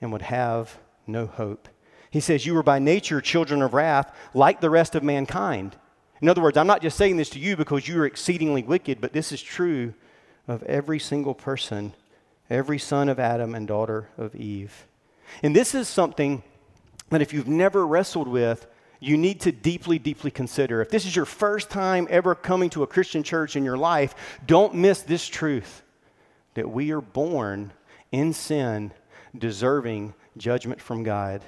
and 0.00 0.10
would 0.10 0.22
have 0.22 0.78
no 1.06 1.26
hope. 1.26 1.68
He 2.10 2.18
says, 2.18 2.44
You 2.44 2.54
were 2.54 2.62
by 2.64 2.80
nature 2.80 3.20
children 3.20 3.62
of 3.62 3.72
wrath 3.72 4.12
like 4.34 4.60
the 4.60 4.68
rest 4.68 4.96
of 4.96 5.04
mankind. 5.04 5.76
In 6.20 6.28
other 6.28 6.42
words, 6.42 6.56
I'm 6.56 6.66
not 6.66 6.82
just 6.82 6.98
saying 6.98 7.16
this 7.16 7.30
to 7.30 7.38
you 7.38 7.56
because 7.56 7.86
you 7.86 8.00
are 8.00 8.06
exceedingly 8.06 8.64
wicked, 8.64 9.00
but 9.00 9.12
this 9.12 9.30
is 9.30 9.40
true 9.40 9.94
of 10.48 10.64
every 10.64 10.98
single 10.98 11.34
person, 11.34 11.94
every 12.50 12.80
son 12.80 13.08
of 13.08 13.20
Adam 13.20 13.54
and 13.54 13.66
daughter 13.66 14.08
of 14.18 14.34
Eve. 14.34 14.86
And 15.42 15.54
this 15.54 15.72
is 15.72 15.86
something 15.86 16.42
that 17.10 17.22
if 17.22 17.32
you've 17.32 17.48
never 17.48 17.86
wrestled 17.86 18.26
with, 18.26 18.66
you 18.98 19.16
need 19.16 19.40
to 19.42 19.52
deeply, 19.52 20.00
deeply 20.00 20.32
consider. 20.32 20.82
If 20.82 20.90
this 20.90 21.06
is 21.06 21.14
your 21.14 21.24
first 21.24 21.70
time 21.70 22.08
ever 22.10 22.34
coming 22.34 22.70
to 22.70 22.82
a 22.82 22.88
Christian 22.88 23.22
church 23.22 23.54
in 23.54 23.64
your 23.64 23.78
life, 23.78 24.16
don't 24.46 24.74
miss 24.74 25.02
this 25.02 25.26
truth 25.26 25.84
that 26.54 26.70
we 26.70 26.90
are 26.92 27.00
born 27.00 27.72
in 28.12 28.32
sin, 28.32 28.92
deserving 29.36 30.14
judgment 30.36 30.80
from 30.80 31.02
God. 31.02 31.42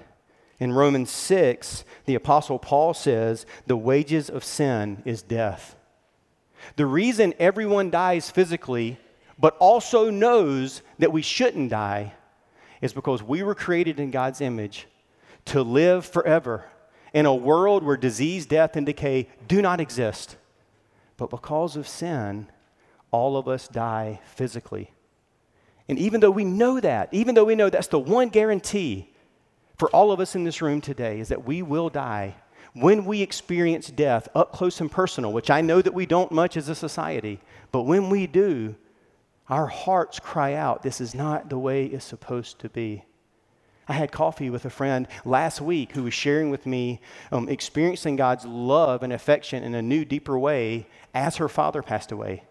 In 0.58 0.72
Romans 0.72 1.10
6, 1.10 1.84
the 2.04 2.14
Apostle 2.14 2.58
Paul 2.58 2.94
says, 2.94 3.46
The 3.66 3.76
wages 3.76 4.30
of 4.30 4.44
sin 4.44 5.02
is 5.04 5.22
death. 5.22 5.76
The 6.76 6.86
reason 6.86 7.34
everyone 7.38 7.90
dies 7.90 8.30
physically, 8.30 8.98
but 9.38 9.56
also 9.58 10.10
knows 10.10 10.82
that 10.98 11.12
we 11.12 11.22
shouldn't 11.22 11.70
die, 11.70 12.14
is 12.80 12.92
because 12.92 13.22
we 13.22 13.42
were 13.42 13.54
created 13.54 13.98
in 13.98 14.10
God's 14.10 14.40
image 14.40 14.86
to 15.46 15.62
live 15.62 16.06
forever 16.06 16.66
in 17.12 17.26
a 17.26 17.34
world 17.34 17.82
where 17.82 17.96
disease, 17.96 18.46
death, 18.46 18.76
and 18.76 18.86
decay 18.86 19.28
do 19.48 19.60
not 19.60 19.80
exist. 19.80 20.36
But 21.16 21.30
because 21.30 21.76
of 21.76 21.88
sin, 21.88 22.46
all 23.12 23.36
of 23.36 23.46
us 23.46 23.68
die 23.68 24.20
physically. 24.24 24.90
And 25.88 25.98
even 25.98 26.20
though 26.20 26.30
we 26.30 26.44
know 26.44 26.80
that, 26.80 27.08
even 27.12 27.34
though 27.34 27.44
we 27.44 27.54
know 27.54 27.70
that's 27.70 27.88
the 27.88 27.98
one 27.98 28.28
guarantee 28.28 29.14
for 29.78 29.88
all 29.90 30.10
of 30.10 30.20
us 30.20 30.34
in 30.34 30.44
this 30.44 30.62
room 30.62 30.80
today, 30.80 31.20
is 31.20 31.28
that 31.28 31.44
we 31.44 31.62
will 31.62 31.88
die 31.88 32.34
when 32.74 33.04
we 33.04 33.20
experience 33.20 33.88
death 33.88 34.28
up 34.34 34.52
close 34.52 34.80
and 34.80 34.90
personal, 34.90 35.32
which 35.32 35.50
I 35.50 35.60
know 35.60 35.82
that 35.82 35.94
we 35.94 36.06
don't 36.06 36.32
much 36.32 36.56
as 36.56 36.68
a 36.68 36.74
society, 36.74 37.40
but 37.70 37.82
when 37.82 38.08
we 38.08 38.26
do, 38.26 38.74
our 39.48 39.66
hearts 39.66 40.18
cry 40.18 40.54
out, 40.54 40.82
This 40.82 41.00
is 41.00 41.14
not 41.14 41.50
the 41.50 41.58
way 41.58 41.86
it's 41.86 42.04
supposed 42.04 42.58
to 42.60 42.68
be. 42.68 43.04
I 43.88 43.94
had 43.94 44.12
coffee 44.12 44.48
with 44.48 44.64
a 44.64 44.70
friend 44.70 45.06
last 45.24 45.60
week 45.60 45.92
who 45.92 46.04
was 46.04 46.14
sharing 46.14 46.50
with 46.50 46.64
me 46.64 47.00
um, 47.30 47.48
experiencing 47.48 48.16
God's 48.16 48.46
love 48.46 49.02
and 49.02 49.12
affection 49.12 49.64
in 49.64 49.74
a 49.74 49.82
new, 49.82 50.04
deeper 50.04 50.38
way 50.38 50.86
as 51.12 51.36
her 51.36 51.48
father 51.48 51.82
passed 51.82 52.12
away. 52.12 52.44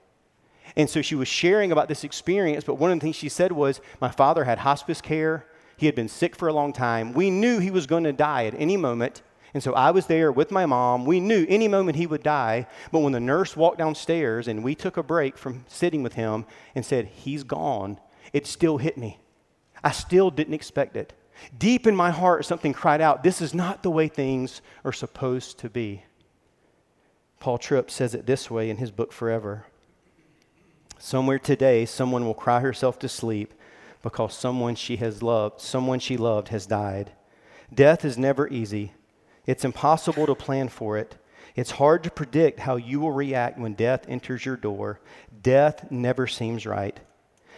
And 0.76 0.90
so 0.90 1.02
she 1.02 1.16
was 1.16 1.28
sharing 1.28 1.72
about 1.72 1.88
this 1.88 2.04
experience, 2.04 2.64
but 2.64 2.76
one 2.76 2.92
of 2.92 3.00
the 3.00 3.04
things 3.04 3.16
she 3.16 3.30
said 3.30 3.52
was, 3.52 3.82
My 4.00 4.10
father 4.10 4.44
had 4.44 4.60
hospice 4.60 5.02
care. 5.02 5.46
He 5.78 5.86
had 5.86 5.96
been 5.96 6.08
sick 6.08 6.36
for 6.36 6.48
a 6.48 6.54
long 6.54 6.74
time. 6.74 7.14
We 7.14 7.30
knew 7.30 7.60
he 7.60 7.72
was 7.72 7.88
going 7.88 8.04
to 8.04 8.14
die 8.14 8.46
at 8.46 8.56
any 8.58 8.78
moment. 8.78 9.22
And 9.54 9.62
so 9.62 9.74
I 9.74 9.92
was 9.92 10.06
there 10.06 10.32
with 10.32 10.52
my 10.52 10.66
mom. 10.66 11.06
We 11.06 11.20
knew 11.20 11.46
any 11.50 11.68
moment 11.68 11.98
he 11.98 12.08
would 12.08 12.24
die. 12.24 12.68
But 12.92 13.00
when 13.00 13.12
the 13.12 13.20
nurse 13.20 13.58
walked 13.58 13.80
downstairs 13.80 14.48
and 14.48 14.64
we 14.64 14.76
took 14.76 14.96
a 14.96 15.04
break 15.04 15.38
from 15.38 15.66
sitting 15.68 16.04
with 16.04 16.14
him 16.14 16.46
and 16.74 16.86
said, 16.86 17.08
He's 17.08 17.44
gone, 17.44 18.00
it 18.32 18.48
still 18.48 18.78
hit 18.78 18.98
me. 18.98 19.20
I 19.84 19.92
still 19.92 20.30
didn't 20.30 20.54
expect 20.54 20.96
it. 20.96 21.14
Deep 21.58 21.88
in 21.88 21.96
my 21.96 22.12
heart, 22.12 22.46
something 22.46 22.74
cried 22.74 23.02
out, 23.02 23.24
This 23.24 23.42
is 23.42 23.54
not 23.54 23.84
the 23.84 23.92
way 23.92 24.08
things 24.08 24.62
are 24.86 24.94
supposed 24.94 25.58
to 25.60 25.70
be. 25.70 26.04
Paul 27.40 27.58
Tripp 27.58 27.90
says 27.90 28.14
it 28.14 28.28
this 28.28 28.52
way 28.52 28.70
in 28.70 28.78
his 28.78 28.92
book, 28.92 29.12
Forever. 29.12 29.66
Somewhere 31.04 31.40
today, 31.40 31.88
someone 31.88 32.26
will 32.26 32.36
cry 32.36 32.60
herself 32.60 33.00
to 33.00 33.10
sleep 33.10 33.56
because 34.04 34.36
someone 34.36 34.76
she 34.76 34.98
has 34.98 35.24
loved, 35.24 35.60
someone 35.60 36.00
she 36.00 36.16
loved 36.16 36.50
has 36.50 36.68
died. 36.68 37.12
Death 37.74 38.06
is 38.06 38.20
never 38.20 38.48
easy. 38.50 38.94
It's 39.48 39.66
impossible 39.66 40.28
to 40.28 40.36
plan 40.36 40.70
for 40.70 41.00
it. 41.00 41.18
It's 41.56 41.72
hard 41.72 42.04
to 42.04 42.12
predict 42.12 42.60
how 42.60 42.76
you 42.76 43.00
will 43.00 43.12
react 43.12 43.58
when 43.58 43.74
death 43.74 44.06
enters 44.08 44.46
your 44.46 44.56
door. 44.56 45.00
Death 45.42 45.90
never 45.90 46.28
seems 46.28 46.68
right. 46.68 47.00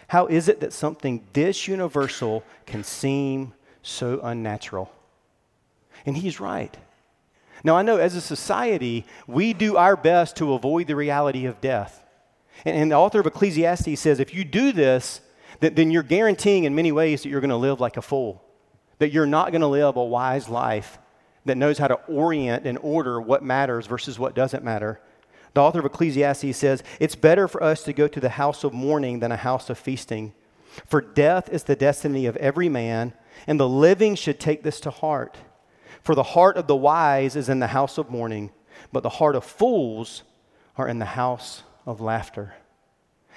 How 0.08 0.26
is 0.26 0.48
it 0.48 0.60
that 0.60 0.72
something 0.72 1.26
this 1.34 1.68
universal 1.68 2.44
can 2.64 2.82
seem 2.82 3.52
so 3.82 4.20
unnatural? 4.22 4.90
And 6.06 6.16
he's 6.16 6.40
right. 6.40 6.74
Now, 7.62 7.76
I 7.76 7.82
know 7.82 7.98
as 7.98 8.16
a 8.16 8.22
society, 8.22 9.04
we 9.26 9.52
do 9.52 9.76
our 9.76 9.96
best 9.96 10.36
to 10.36 10.54
avoid 10.54 10.86
the 10.86 10.96
reality 10.96 11.44
of 11.44 11.60
death. 11.60 12.03
And, 12.64 12.76
and 12.76 12.90
the 12.90 12.96
author 12.96 13.20
of 13.20 13.26
Ecclesiastes 13.26 14.00
says 14.00 14.20
if 14.20 14.34
you 14.34 14.44
do 14.44 14.72
this, 14.72 15.20
then, 15.60 15.74
then 15.74 15.90
you're 15.90 16.02
guaranteeing 16.02 16.64
in 16.64 16.74
many 16.74 16.92
ways 16.92 17.22
that 17.22 17.28
you're 17.28 17.40
going 17.40 17.50
to 17.50 17.56
live 17.56 17.80
like 17.80 17.96
a 17.96 18.02
fool, 18.02 18.42
that 18.98 19.12
you're 19.12 19.26
not 19.26 19.50
going 19.50 19.60
to 19.60 19.66
live 19.66 19.96
a 19.96 20.04
wise 20.04 20.48
life 20.48 20.98
that 21.44 21.56
knows 21.56 21.78
how 21.78 21.88
to 21.88 21.94
orient 22.06 22.66
and 22.66 22.78
order 22.80 23.20
what 23.20 23.42
matters 23.42 23.86
versus 23.86 24.18
what 24.18 24.34
doesn't 24.34 24.64
matter. 24.64 25.00
The 25.52 25.60
author 25.60 25.78
of 25.78 25.84
Ecclesiastes 25.84 26.56
says, 26.56 26.82
It's 26.98 27.14
better 27.14 27.46
for 27.46 27.62
us 27.62 27.84
to 27.84 27.92
go 27.92 28.08
to 28.08 28.20
the 28.20 28.30
house 28.30 28.64
of 28.64 28.72
mourning 28.72 29.20
than 29.20 29.30
a 29.30 29.36
house 29.36 29.70
of 29.70 29.78
feasting. 29.78 30.32
For 30.86 31.00
death 31.00 31.48
is 31.50 31.64
the 31.64 31.76
destiny 31.76 32.26
of 32.26 32.36
every 32.36 32.68
man, 32.68 33.12
and 33.46 33.60
the 33.60 33.68
living 33.68 34.16
should 34.16 34.40
take 34.40 34.62
this 34.62 34.80
to 34.80 34.90
heart. 34.90 35.36
For 36.02 36.14
the 36.14 36.22
heart 36.22 36.56
of 36.56 36.66
the 36.66 36.76
wise 36.76 37.36
is 37.36 37.48
in 37.48 37.60
the 37.60 37.68
house 37.68 37.98
of 37.98 38.10
mourning, 38.10 38.50
but 38.92 39.02
the 39.02 39.08
heart 39.08 39.36
of 39.36 39.44
fools 39.44 40.22
are 40.76 40.88
in 40.88 40.98
the 40.98 41.04
house 41.04 41.62
of 41.86 42.00
laughter. 42.00 42.54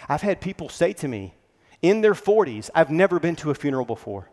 I've 0.08 0.22
had 0.22 0.42
people 0.42 0.70
say 0.70 0.94
to 0.94 1.08
me 1.08 1.34
in 1.82 2.02
their 2.02 2.14
40s, 2.14 2.70
I've 2.74 2.92
never 2.92 3.20
been 3.20 3.36
to 3.38 3.52
a 3.52 3.56
funeral 3.56 3.86
before. 3.86 4.30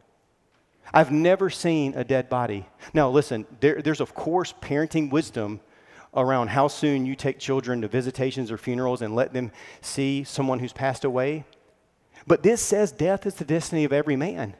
I've 0.92 1.10
never 1.10 1.50
seen 1.50 1.94
a 1.94 2.04
dead 2.04 2.28
body. 2.28 2.66
Now, 2.92 3.10
listen, 3.10 3.46
there, 3.60 3.80
there's 3.80 4.00
of 4.00 4.14
course 4.14 4.54
parenting 4.60 5.10
wisdom 5.10 5.60
around 6.14 6.48
how 6.48 6.68
soon 6.68 7.06
you 7.06 7.16
take 7.16 7.38
children 7.38 7.80
to 7.80 7.88
visitations 7.88 8.50
or 8.50 8.58
funerals 8.58 9.02
and 9.02 9.14
let 9.14 9.32
them 9.32 9.50
see 9.80 10.24
someone 10.24 10.58
who's 10.58 10.72
passed 10.72 11.04
away. 11.04 11.44
But 12.26 12.42
this 12.42 12.60
says 12.62 12.92
death 12.92 13.26
is 13.26 13.34
the 13.34 13.44
destiny 13.44 13.84
of 13.84 13.92
every 13.92 14.16
man. 14.16 14.54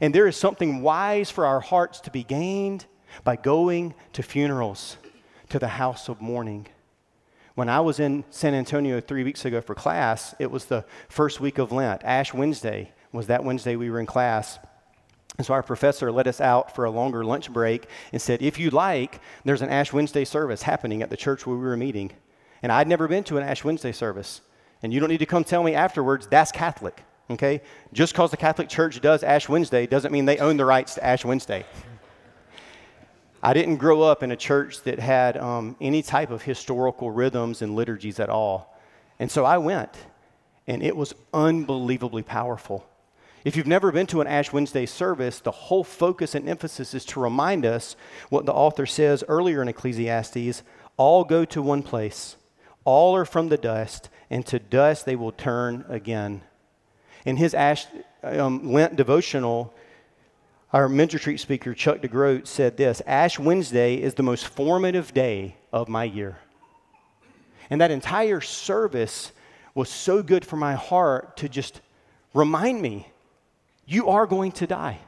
And 0.00 0.14
there 0.14 0.26
is 0.26 0.36
something 0.36 0.82
wise 0.82 1.30
for 1.30 1.46
our 1.46 1.60
hearts 1.60 2.00
to 2.02 2.10
be 2.10 2.22
gained 2.22 2.86
by 3.24 3.36
going 3.36 3.94
to 4.14 4.22
funerals, 4.22 4.96
to 5.50 5.58
the 5.58 5.68
house 5.68 6.08
of 6.08 6.20
mourning. 6.20 6.66
When 7.58 7.68
I 7.68 7.80
was 7.80 7.98
in 7.98 8.22
San 8.30 8.54
Antonio 8.54 9.00
three 9.00 9.24
weeks 9.24 9.44
ago 9.44 9.60
for 9.60 9.74
class, 9.74 10.32
it 10.38 10.48
was 10.48 10.66
the 10.66 10.84
first 11.08 11.40
week 11.40 11.58
of 11.58 11.72
Lent. 11.72 12.04
Ash 12.04 12.32
Wednesday 12.32 12.92
was 13.10 13.26
that 13.26 13.42
Wednesday 13.42 13.74
we 13.74 13.90
were 13.90 13.98
in 13.98 14.06
class. 14.06 14.60
And 15.38 15.44
so 15.44 15.54
our 15.54 15.64
professor 15.64 16.12
let 16.12 16.28
us 16.28 16.40
out 16.40 16.72
for 16.76 16.84
a 16.84 16.90
longer 16.92 17.24
lunch 17.24 17.52
break 17.52 17.88
and 18.12 18.22
said, 18.22 18.42
if 18.42 18.60
you 18.60 18.70
like, 18.70 19.20
there's 19.44 19.60
an 19.60 19.70
Ash 19.70 19.92
Wednesday 19.92 20.24
service 20.24 20.62
happening 20.62 21.02
at 21.02 21.10
the 21.10 21.16
church 21.16 21.48
where 21.48 21.56
we 21.56 21.64
were 21.64 21.76
meeting. 21.76 22.12
And 22.62 22.70
I'd 22.70 22.86
never 22.86 23.08
been 23.08 23.24
to 23.24 23.38
an 23.38 23.42
Ash 23.42 23.64
Wednesday 23.64 23.90
service. 23.90 24.40
And 24.84 24.94
you 24.94 25.00
don't 25.00 25.10
need 25.10 25.18
to 25.18 25.26
come 25.26 25.42
tell 25.42 25.64
me 25.64 25.74
afterwards 25.74 26.28
that's 26.28 26.52
Catholic, 26.52 27.02
okay? 27.28 27.60
Just 27.92 28.12
because 28.12 28.30
the 28.30 28.36
Catholic 28.36 28.68
Church 28.68 29.00
does 29.00 29.24
Ash 29.24 29.48
Wednesday 29.48 29.84
doesn't 29.84 30.12
mean 30.12 30.26
they 30.26 30.38
own 30.38 30.58
the 30.58 30.64
rights 30.64 30.94
to 30.94 31.04
Ash 31.04 31.24
Wednesday. 31.24 31.66
I 33.42 33.54
didn't 33.54 33.76
grow 33.76 34.02
up 34.02 34.22
in 34.22 34.32
a 34.32 34.36
church 34.36 34.82
that 34.82 34.98
had 34.98 35.36
um, 35.36 35.76
any 35.80 36.02
type 36.02 36.30
of 36.30 36.42
historical 36.42 37.10
rhythms 37.10 37.62
and 37.62 37.76
liturgies 37.76 38.18
at 38.18 38.30
all. 38.30 38.76
And 39.18 39.30
so 39.30 39.44
I 39.44 39.58
went, 39.58 39.90
and 40.66 40.82
it 40.82 40.96
was 40.96 41.14
unbelievably 41.32 42.22
powerful. 42.22 42.86
If 43.44 43.56
you've 43.56 43.66
never 43.66 43.92
been 43.92 44.08
to 44.08 44.20
an 44.20 44.26
Ash 44.26 44.52
Wednesday 44.52 44.86
service, 44.86 45.40
the 45.40 45.52
whole 45.52 45.84
focus 45.84 46.34
and 46.34 46.48
emphasis 46.48 46.94
is 46.94 47.04
to 47.06 47.20
remind 47.20 47.64
us 47.64 47.96
what 48.28 48.44
the 48.44 48.52
author 48.52 48.86
says 48.86 49.22
earlier 49.28 49.62
in 49.62 49.68
Ecclesiastes 49.68 50.62
all 50.96 51.24
go 51.24 51.44
to 51.44 51.62
one 51.62 51.82
place, 51.82 52.36
all 52.84 53.14
are 53.16 53.24
from 53.24 53.48
the 53.48 53.56
dust, 53.56 54.08
and 54.28 54.44
to 54.46 54.58
dust 54.58 55.06
they 55.06 55.16
will 55.16 55.32
turn 55.32 55.84
again. 55.88 56.42
In 57.24 57.36
his 57.36 57.54
Ash 57.54 57.86
um, 58.24 58.72
Lent 58.72 58.96
devotional, 58.96 59.72
our 60.72 60.88
men's 60.88 61.14
retreat 61.14 61.40
speaker, 61.40 61.72
Chuck 61.72 62.02
DeGroat, 62.02 62.46
said 62.46 62.76
this 62.76 63.00
Ash 63.06 63.38
Wednesday 63.38 63.94
is 63.94 64.14
the 64.14 64.22
most 64.22 64.46
formative 64.46 65.14
day 65.14 65.56
of 65.72 65.88
my 65.88 66.04
year. 66.04 66.38
And 67.70 67.80
that 67.80 67.90
entire 67.90 68.40
service 68.40 69.32
was 69.74 69.88
so 69.88 70.22
good 70.22 70.44
for 70.44 70.56
my 70.56 70.74
heart 70.74 71.36
to 71.38 71.48
just 71.48 71.80
remind 72.34 72.82
me 72.82 73.08
you 73.86 74.08
are 74.08 74.26
going 74.26 74.52
to 74.52 74.66
die. 74.66 74.98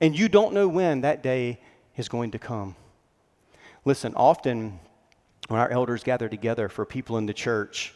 And 0.00 0.18
you 0.18 0.28
don't 0.28 0.54
know 0.54 0.66
when 0.66 1.02
that 1.02 1.22
day 1.22 1.60
is 1.96 2.08
going 2.08 2.30
to 2.30 2.38
come. 2.38 2.74
Listen, 3.84 4.14
often 4.14 4.80
when 5.48 5.60
our 5.60 5.70
elders 5.70 6.02
gather 6.02 6.28
together 6.28 6.68
for 6.68 6.86
people 6.86 7.18
in 7.18 7.26
the 7.26 7.34
church 7.34 7.94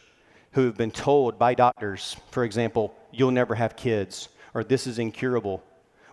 who 0.51 0.65
have 0.65 0.77
been 0.77 0.91
told 0.91 1.39
by 1.39 1.55
doctors, 1.55 2.15
for 2.29 2.43
example, 2.43 2.95
you'll 3.11 3.31
never 3.31 3.55
have 3.55 3.75
kids, 3.75 4.29
or 4.53 4.63
this 4.63 4.85
is 4.85 4.99
incurable, 4.99 5.63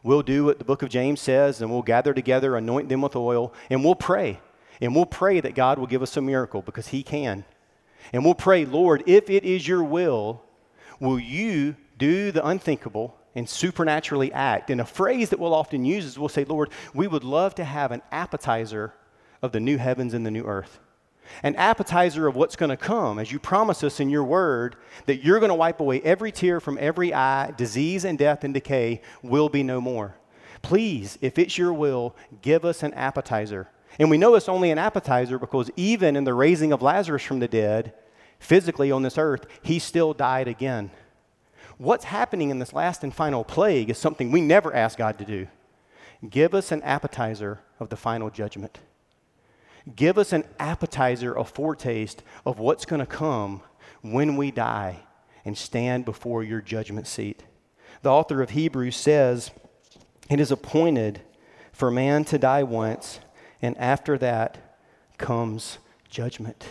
We'll 0.02 0.22
do 0.22 0.44
what 0.44 0.58
the 0.58 0.64
book 0.64 0.82
of 0.82 0.88
James 0.88 1.20
says, 1.20 1.60
and 1.60 1.70
we'll 1.70 1.82
gather 1.82 2.12
together, 2.12 2.56
anoint 2.56 2.88
them 2.88 3.02
with 3.02 3.14
oil, 3.14 3.52
and 3.70 3.84
we'll 3.84 3.94
pray. 3.94 4.40
And 4.80 4.96
we'll 4.96 5.06
pray 5.06 5.40
that 5.40 5.54
God 5.54 5.78
will 5.78 5.86
give 5.86 6.02
us 6.02 6.16
a 6.16 6.22
miracle 6.22 6.62
because 6.62 6.88
He 6.88 7.02
can. 7.02 7.44
And 8.12 8.24
we'll 8.24 8.34
pray, 8.34 8.64
Lord, 8.64 9.04
if 9.06 9.30
it 9.30 9.44
is 9.44 9.66
your 9.66 9.84
will, 9.84 10.42
will 10.98 11.20
you 11.20 11.76
do 11.98 12.32
the 12.32 12.44
unthinkable 12.44 13.16
and 13.36 13.48
supernaturally 13.48 14.32
act? 14.32 14.70
And 14.70 14.80
a 14.80 14.84
phrase 14.84 15.30
that 15.30 15.38
we'll 15.38 15.54
often 15.54 15.84
use 15.84 16.04
is 16.04 16.18
we'll 16.18 16.28
say, 16.28 16.44
Lord, 16.44 16.70
we 16.92 17.06
would 17.06 17.24
love 17.24 17.54
to 17.56 17.64
have 17.64 17.92
an 17.92 18.02
appetizer 18.10 18.92
of 19.40 19.52
the 19.52 19.60
new 19.60 19.78
heavens 19.78 20.14
and 20.14 20.26
the 20.26 20.30
new 20.32 20.44
earth 20.44 20.80
an 21.42 21.56
appetizer 21.56 22.26
of 22.26 22.36
what's 22.36 22.56
going 22.56 22.70
to 22.70 22.76
come 22.76 23.18
as 23.18 23.32
you 23.32 23.38
promise 23.38 23.82
us 23.82 24.00
in 24.00 24.10
your 24.10 24.24
word 24.24 24.76
that 25.06 25.24
you're 25.24 25.40
going 25.40 25.48
to 25.48 25.54
wipe 25.54 25.80
away 25.80 26.00
every 26.02 26.32
tear 26.32 26.60
from 26.60 26.78
every 26.80 27.12
eye, 27.12 27.52
disease 27.56 28.04
and 28.04 28.18
death 28.18 28.44
and 28.44 28.54
decay 28.54 29.00
will 29.22 29.48
be 29.48 29.62
no 29.62 29.80
more. 29.80 30.16
Please, 30.62 31.18
if 31.20 31.38
it's 31.38 31.58
your 31.58 31.72
will, 31.72 32.14
give 32.40 32.64
us 32.64 32.82
an 32.82 32.94
appetizer. 32.94 33.68
And 33.98 34.10
we 34.10 34.18
know 34.18 34.34
it's 34.34 34.48
only 34.48 34.70
an 34.70 34.78
appetizer 34.78 35.38
because 35.38 35.70
even 35.76 36.16
in 36.16 36.24
the 36.24 36.34
raising 36.34 36.72
of 36.72 36.82
Lazarus 36.82 37.22
from 37.22 37.40
the 37.40 37.48
dead, 37.48 37.92
physically 38.38 38.90
on 38.90 39.02
this 39.02 39.18
earth, 39.18 39.46
he 39.62 39.78
still 39.78 40.14
died 40.14 40.48
again. 40.48 40.90
What's 41.78 42.04
happening 42.04 42.50
in 42.50 42.58
this 42.58 42.72
last 42.72 43.02
and 43.02 43.14
final 43.14 43.44
plague 43.44 43.90
is 43.90 43.98
something 43.98 44.30
we 44.30 44.40
never 44.40 44.74
ask 44.74 44.98
God 44.98 45.18
to 45.18 45.24
do. 45.24 45.48
Give 46.28 46.54
us 46.54 46.70
an 46.70 46.82
appetizer 46.82 47.60
of 47.80 47.88
the 47.88 47.96
final 47.96 48.30
judgment. 48.30 48.78
Give 49.96 50.18
us 50.18 50.32
an 50.32 50.44
appetizer, 50.58 51.34
a 51.34 51.44
foretaste 51.44 52.22
of 52.46 52.58
what's 52.58 52.84
going 52.84 53.00
to 53.00 53.06
come 53.06 53.62
when 54.00 54.36
we 54.36 54.50
die 54.50 55.00
and 55.44 55.58
stand 55.58 56.04
before 56.04 56.42
your 56.42 56.60
judgment 56.60 57.06
seat. 57.06 57.42
The 58.02 58.10
author 58.10 58.42
of 58.42 58.50
Hebrews 58.50 58.96
says, 58.96 59.50
It 60.30 60.40
is 60.40 60.50
appointed 60.50 61.22
for 61.72 61.90
man 61.90 62.24
to 62.26 62.38
die 62.38 62.62
once, 62.62 63.18
and 63.60 63.76
after 63.78 64.18
that 64.18 64.78
comes 65.18 65.78
judgment. 66.08 66.66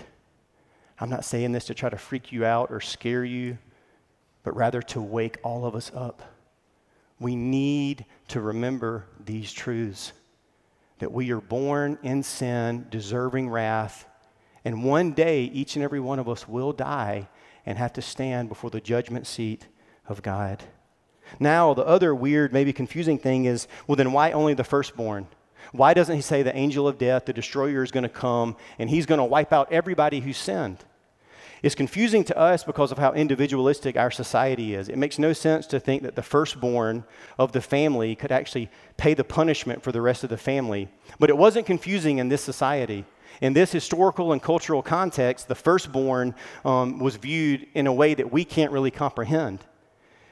I'm 0.99 1.09
not 1.09 1.25
saying 1.25 1.51
this 1.51 1.65
to 1.65 1.73
try 1.73 1.89
to 1.89 1.97
freak 1.97 2.31
you 2.31 2.45
out 2.45 2.69
or 2.69 2.79
scare 2.79 3.25
you, 3.25 3.57
but 4.43 4.55
rather 4.55 4.81
to 4.83 5.01
wake 5.01 5.37
all 5.43 5.65
of 5.65 5.75
us 5.75 5.91
up. 5.95 6.21
We 7.19 7.35
need 7.35 8.05
to 8.29 8.41
remember 8.41 9.05
these 9.23 9.51
truths 9.51 10.13
that 11.01 11.11
we 11.11 11.31
are 11.31 11.41
born 11.41 11.97
in 12.03 12.21
sin, 12.21 12.85
deserving 12.91 13.49
wrath, 13.49 14.07
and 14.63 14.83
one 14.83 15.13
day 15.13 15.45
each 15.45 15.75
and 15.75 15.83
every 15.83 15.99
one 15.99 16.19
of 16.19 16.29
us 16.29 16.47
will 16.47 16.71
die 16.71 17.27
and 17.65 17.79
have 17.79 17.91
to 17.91 18.03
stand 18.03 18.47
before 18.47 18.69
the 18.69 18.79
judgment 18.79 19.25
seat 19.25 19.67
of 20.07 20.21
God. 20.21 20.63
Now, 21.39 21.73
the 21.73 21.85
other 21.85 22.13
weird, 22.13 22.53
maybe 22.53 22.71
confusing 22.71 23.17
thing 23.17 23.45
is 23.45 23.67
well, 23.87 23.95
then 23.95 24.11
why 24.11 24.31
only 24.31 24.53
the 24.53 24.63
firstborn? 24.63 25.27
Why 25.71 25.95
doesn't 25.95 26.15
he 26.15 26.21
say 26.21 26.43
the 26.43 26.55
angel 26.55 26.87
of 26.87 26.99
death, 26.99 27.25
the 27.25 27.33
destroyer, 27.33 27.81
is 27.81 27.91
going 27.91 28.03
to 28.03 28.09
come 28.09 28.55
and 28.77 28.87
he's 28.87 29.07
going 29.07 29.19
to 29.19 29.25
wipe 29.25 29.51
out 29.51 29.71
everybody 29.71 30.19
who 30.19 30.33
sinned? 30.33 30.85
It's 31.63 31.75
confusing 31.75 32.23
to 32.23 32.37
us 32.37 32.63
because 32.63 32.91
of 32.91 32.97
how 32.97 33.13
individualistic 33.13 33.95
our 33.95 34.09
society 34.09 34.73
is. 34.73 34.89
It 34.89 34.97
makes 34.97 35.19
no 35.19 35.31
sense 35.31 35.67
to 35.67 35.79
think 35.79 36.01
that 36.01 36.15
the 36.15 36.23
firstborn 36.23 37.03
of 37.37 37.51
the 37.51 37.61
family 37.61 38.15
could 38.15 38.31
actually 38.31 38.69
pay 38.97 39.13
the 39.13 39.23
punishment 39.23 39.83
for 39.83 39.91
the 39.91 40.01
rest 40.01 40.23
of 40.23 40.31
the 40.31 40.37
family. 40.37 40.89
But 41.19 41.29
it 41.29 41.37
wasn't 41.37 41.67
confusing 41.67 42.17
in 42.17 42.29
this 42.29 42.41
society. 42.41 43.05
In 43.41 43.53
this 43.53 43.71
historical 43.71 44.31
and 44.31 44.41
cultural 44.41 44.81
context, 44.81 45.47
the 45.47 45.55
firstborn 45.55 46.33
um, 46.65 46.97
was 46.97 47.15
viewed 47.17 47.67
in 47.75 47.85
a 47.85 47.93
way 47.93 48.15
that 48.15 48.31
we 48.31 48.43
can't 48.43 48.71
really 48.71 48.91
comprehend. 48.91 49.59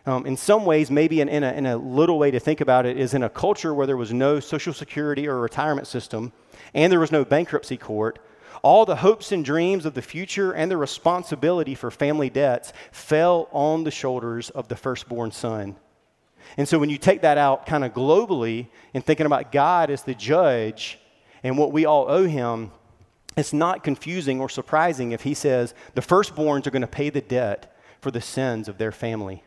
Um, 0.08 0.26
in 0.26 0.36
some 0.36 0.66
ways, 0.66 0.90
maybe 0.90 1.22
in, 1.22 1.30
in, 1.30 1.44
a, 1.44 1.52
in 1.52 1.66
a 1.68 1.78
little 1.78 2.18
way 2.18 2.32
to 2.32 2.40
think 2.40 2.62
about 2.62 2.88
it, 2.88 2.98
is 2.98 3.14
in 3.14 3.22
a 3.22 3.30
culture 3.30 3.74
where 3.74 3.86
there 3.86 3.98
was 3.98 4.12
no 4.12 4.40
social 4.40 4.74
security 4.74 5.28
or 5.28 5.40
retirement 5.40 5.86
system 5.86 6.34
and 6.74 6.92
there 6.92 7.00
was 7.00 7.12
no 7.12 7.24
bankruptcy 7.24 7.78
court, 7.78 8.18
all 8.62 8.86
the 8.86 8.98
hopes 8.98 9.32
and 9.32 9.44
dreams 9.44 9.86
of 9.86 9.94
the 9.94 10.02
future 10.02 10.52
and 10.52 10.70
the 10.70 10.78
responsibility 10.78 11.76
for 11.76 11.92
family 11.92 12.30
debts 12.30 12.74
fell 12.92 13.48
on 13.52 13.84
the 13.84 13.92
shoulders 13.92 14.50
of 14.50 14.68
the 14.68 14.76
firstborn 14.76 15.32
son. 15.32 15.76
And 16.58 16.68
so 16.68 16.80
when 16.80 16.90
you 16.90 16.98
take 16.98 17.22
that 17.22 17.38
out 17.38 17.66
kind 17.66 17.84
of 17.86 17.94
globally 17.94 18.68
and 18.94 19.06
thinking 19.06 19.26
about 19.26 19.52
God 19.52 19.90
as 19.90 20.04
the 20.04 20.16
judge 20.16 21.00
and 21.44 21.58
what 21.58 21.72
we 21.72 21.86
all 21.86 22.10
owe 22.10 22.28
him, 22.28 22.72
it's 23.38 23.54
not 23.54 23.84
confusing 23.84 24.42
or 24.42 24.50
surprising 24.50 25.12
if 25.12 25.22
he 25.22 25.34
says 25.34 25.74
the 25.94 26.02
firstborns 26.02 26.68
are 26.68 26.72
going 26.72 26.82
to 26.82 26.88
pay 26.88 27.10
the 27.10 27.22
debt 27.22 27.76
for 28.02 28.12
the 28.12 28.22
sins 28.22 28.68
of 28.68 28.78
their 28.78 28.92
family. 28.92 29.44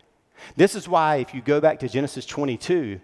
This 0.56 0.74
is 0.74 0.88
why, 0.88 1.16
if 1.16 1.34
you 1.34 1.40
go 1.40 1.60
back 1.60 1.78
to 1.80 1.88
Genesis 1.88 2.26
22, 2.26 3.00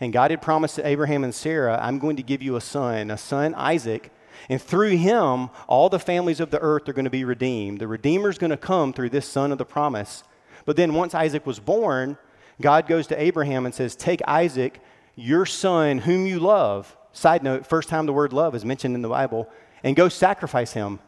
and 0.00 0.12
God 0.12 0.30
had 0.30 0.42
promised 0.42 0.76
to 0.76 0.86
Abraham 0.86 1.24
and 1.24 1.34
Sarah, 1.34 1.78
I'm 1.80 1.98
going 1.98 2.16
to 2.16 2.22
give 2.22 2.42
you 2.42 2.56
a 2.56 2.60
son, 2.60 3.10
a 3.10 3.16
son, 3.16 3.54
Isaac, 3.54 4.10
and 4.48 4.60
through 4.60 4.96
him, 4.96 5.50
all 5.66 5.88
the 5.88 5.98
families 5.98 6.40
of 6.40 6.50
the 6.50 6.60
earth 6.60 6.88
are 6.88 6.92
going 6.92 7.04
to 7.04 7.10
be 7.10 7.24
redeemed. 7.24 7.80
The 7.80 7.88
Redeemer 7.88 8.28
is 8.28 8.38
going 8.38 8.50
to 8.50 8.56
come 8.56 8.92
through 8.92 9.10
this 9.10 9.28
son 9.28 9.52
of 9.52 9.58
the 9.58 9.64
promise. 9.64 10.24
But 10.64 10.76
then, 10.76 10.94
once 10.94 11.14
Isaac 11.14 11.46
was 11.46 11.58
born, 11.58 12.18
God 12.60 12.86
goes 12.86 13.06
to 13.08 13.20
Abraham 13.20 13.66
and 13.66 13.74
says, 13.74 13.96
Take 13.96 14.20
Isaac, 14.26 14.80
your 15.16 15.46
son, 15.46 15.98
whom 15.98 16.26
you 16.26 16.38
love. 16.38 16.96
Side 17.12 17.42
note, 17.42 17.66
first 17.66 17.88
time 17.88 18.06
the 18.06 18.12
word 18.12 18.32
love 18.32 18.54
is 18.54 18.64
mentioned 18.64 18.94
in 18.94 19.02
the 19.02 19.08
Bible, 19.08 19.48
and 19.82 19.96
go 19.96 20.08
sacrifice 20.08 20.72
him. 20.72 21.00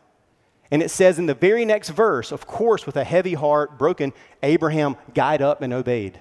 And 0.70 0.82
it 0.82 0.90
says 0.90 1.18
in 1.18 1.26
the 1.26 1.34
very 1.34 1.64
next 1.64 1.90
verse, 1.90 2.32
of 2.32 2.46
course, 2.46 2.86
with 2.86 2.96
a 2.96 3.04
heavy 3.04 3.34
heart, 3.34 3.78
broken, 3.78 4.12
Abraham 4.42 4.96
got 5.14 5.40
up 5.40 5.62
and 5.62 5.72
obeyed. 5.72 6.18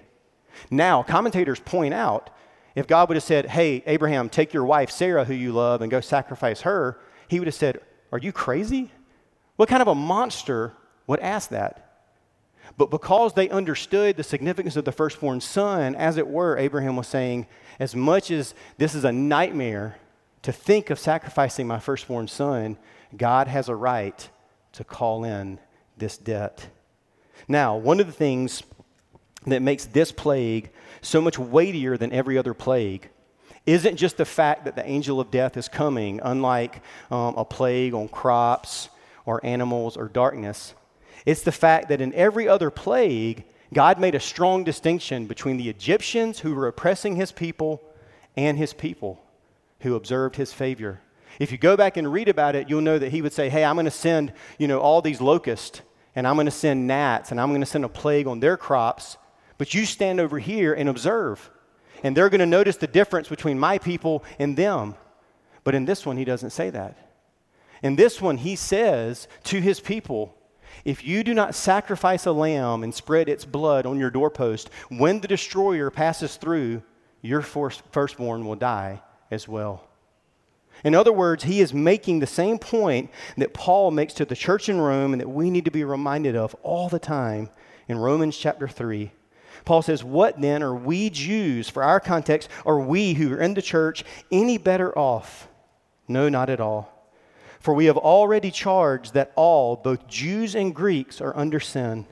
Now, 0.69 1.03
commentators 1.03 1.59
point 1.59 1.93
out 1.93 2.29
if 2.75 2.87
God 2.87 3.09
would 3.09 3.15
have 3.15 3.23
said, 3.23 3.47
Hey, 3.47 3.83
Abraham, 3.85 4.29
take 4.29 4.53
your 4.53 4.65
wife, 4.65 4.89
Sarah, 4.89 5.25
who 5.25 5.33
you 5.33 5.51
love, 5.51 5.81
and 5.81 5.91
go 5.91 6.01
sacrifice 6.01 6.61
her, 6.61 6.99
he 7.27 7.39
would 7.39 7.47
have 7.47 7.55
said, 7.55 7.79
Are 8.11 8.17
you 8.17 8.31
crazy? 8.31 8.91
What 9.55 9.69
kind 9.69 9.81
of 9.81 9.87
a 9.87 9.95
monster 9.95 10.73
would 11.07 11.19
ask 11.19 11.49
that? 11.49 11.83
But 12.77 12.89
because 12.89 13.33
they 13.33 13.49
understood 13.49 14.17
the 14.17 14.23
significance 14.23 14.75
of 14.75 14.85
the 14.85 14.91
firstborn 14.91 15.41
son, 15.41 15.95
as 15.95 16.17
it 16.17 16.27
were, 16.27 16.57
Abraham 16.57 16.95
was 16.95 17.07
saying, 17.07 17.47
As 17.79 17.95
much 17.95 18.31
as 18.31 18.55
this 18.77 18.95
is 18.95 19.03
a 19.03 19.11
nightmare 19.11 19.97
to 20.41 20.51
think 20.51 20.89
of 20.89 20.99
sacrificing 20.99 21.67
my 21.67 21.79
firstborn 21.79 22.27
son, 22.27 22.77
God 23.15 23.47
has 23.47 23.69
a 23.69 23.75
right 23.75 24.29
to 24.73 24.83
call 24.83 25.23
in 25.23 25.59
this 25.97 26.17
debt. 26.17 26.67
Now, 27.47 27.75
one 27.77 27.99
of 27.99 28.07
the 28.07 28.13
things 28.13 28.63
that 29.47 29.61
makes 29.61 29.85
this 29.85 30.11
plague 30.11 30.71
so 31.01 31.21
much 31.21 31.37
weightier 31.37 31.97
than 31.97 32.11
every 32.11 32.37
other 32.37 32.53
plague 32.53 33.09
isn't 33.65 33.95
just 33.95 34.17
the 34.17 34.25
fact 34.25 34.65
that 34.65 34.75
the 34.75 34.85
angel 34.85 35.19
of 35.19 35.31
death 35.31 35.55
is 35.55 35.67
coming, 35.67 36.19
unlike 36.23 36.81
um, 37.09 37.35
a 37.35 37.45
plague 37.45 37.93
on 37.93 38.07
crops 38.09 38.89
or 39.25 39.45
animals 39.45 39.95
or 39.95 40.09
darkness. 40.09 40.73
It's 41.25 41.43
the 41.43 41.51
fact 41.51 41.89
that 41.89 42.01
in 42.01 42.13
every 42.13 42.47
other 42.47 42.69
plague, 42.69 43.45
God 43.73 43.99
made 43.99 44.15
a 44.15 44.19
strong 44.19 44.63
distinction 44.63 45.25
between 45.25 45.57
the 45.57 45.69
Egyptians 45.69 46.39
who 46.39 46.53
were 46.53 46.67
oppressing 46.67 47.15
his 47.15 47.31
people 47.31 47.81
and 48.35 48.57
his 48.57 48.73
people 48.73 49.23
who 49.81 49.95
observed 49.95 50.35
his 50.35 50.51
favor. 50.51 50.99
If 51.39 51.51
you 51.51 51.57
go 51.57 51.77
back 51.77 51.97
and 51.97 52.11
read 52.11 52.27
about 52.27 52.55
it, 52.55 52.69
you'll 52.69 52.81
know 52.81 52.99
that 52.99 53.11
he 53.11 53.21
would 53.21 53.33
say, 53.33 53.49
Hey, 53.49 53.63
I'm 53.63 53.75
going 53.75 53.85
to 53.85 53.91
send, 53.91 54.33
you 54.57 54.67
know, 54.67 54.79
all 54.79 55.01
these 55.01 55.21
locusts, 55.21 55.81
and 56.15 56.27
I'm 56.27 56.35
going 56.35 56.45
to 56.45 56.51
send 56.51 56.85
gnats, 56.85 57.31
and 57.31 57.39
I'm 57.39 57.49
going 57.49 57.61
to 57.61 57.65
send 57.65 57.85
a 57.85 57.89
plague 57.89 58.27
on 58.27 58.39
their 58.39 58.57
crops, 58.57 59.17
but 59.57 59.73
you 59.73 59.85
stand 59.85 60.19
over 60.19 60.39
here 60.39 60.73
and 60.73 60.89
observe. 60.89 61.49
And 62.03 62.17
they're 62.17 62.29
going 62.29 62.39
to 62.39 62.45
notice 62.45 62.77
the 62.77 62.87
difference 62.87 63.29
between 63.29 63.57
my 63.57 63.77
people 63.77 64.23
and 64.39 64.57
them. 64.57 64.95
But 65.63 65.75
in 65.75 65.85
this 65.85 66.05
one, 66.05 66.17
he 66.17 66.25
doesn't 66.25 66.49
say 66.49 66.69
that. 66.69 66.97
In 67.81 67.95
this 67.95 68.21
one, 68.21 68.37
he 68.37 68.55
says 68.55 69.27
to 69.45 69.61
his 69.61 69.79
people, 69.79 70.35
if 70.85 71.05
you 71.05 71.23
do 71.23 71.33
not 71.33 71.55
sacrifice 71.55 72.25
a 72.25 72.31
lamb 72.31 72.83
and 72.83 72.93
spread 72.93 73.29
its 73.29 73.45
blood 73.45 73.85
on 73.85 73.99
your 73.99 74.09
doorpost, 74.09 74.69
when 74.89 75.19
the 75.19 75.27
destroyer 75.27 75.89
passes 75.89 76.35
through, 76.35 76.81
your 77.21 77.41
firstborn 77.41 78.45
will 78.45 78.55
die 78.55 79.01
as 79.31 79.47
well. 79.47 79.87
In 80.83 80.95
other 80.95 81.13
words, 81.13 81.45
he 81.45 81.61
is 81.61 81.73
making 81.73 82.19
the 82.19 82.27
same 82.27 82.59
point 82.59 83.11
that 83.37 83.53
Paul 83.53 83.91
makes 83.91 84.13
to 84.15 84.25
the 84.25 84.35
church 84.35 84.67
in 84.67 84.81
Rome 84.81 85.13
and 85.13 85.21
that 85.21 85.29
we 85.29 85.49
need 85.49 85.65
to 85.65 85.71
be 85.71 85.85
reminded 85.85 86.35
of 86.35 86.55
all 86.63 86.89
the 86.89 86.99
time 86.99 87.49
in 87.87 87.97
Romans 87.97 88.35
chapter 88.35 88.67
3. 88.67 89.11
Paul 89.65 89.81
says, 89.81 90.03
What 90.03 90.41
then 90.41 90.61
are 90.63 90.75
we 90.75 91.09
Jews, 91.09 91.69
for 91.69 91.83
our 91.83 91.99
context, 91.99 92.49
are 92.65 92.79
we 92.79 93.13
who 93.13 93.33
are 93.33 93.39
in 93.39 93.53
the 93.53 93.61
church 93.61 94.03
any 94.31 94.57
better 94.57 94.97
off? 94.97 95.47
No, 96.07 96.29
not 96.29 96.49
at 96.49 96.59
all. 96.59 96.89
For 97.59 97.73
we 97.73 97.85
have 97.85 97.97
already 97.97 98.51
charged 98.51 99.13
that 99.13 99.31
all, 99.35 99.77
both 99.77 100.07
Jews 100.07 100.53
and 100.53 100.75
Greeks, 100.75 101.21
are 101.21 101.35
under 101.37 101.59
sin. 101.59 102.05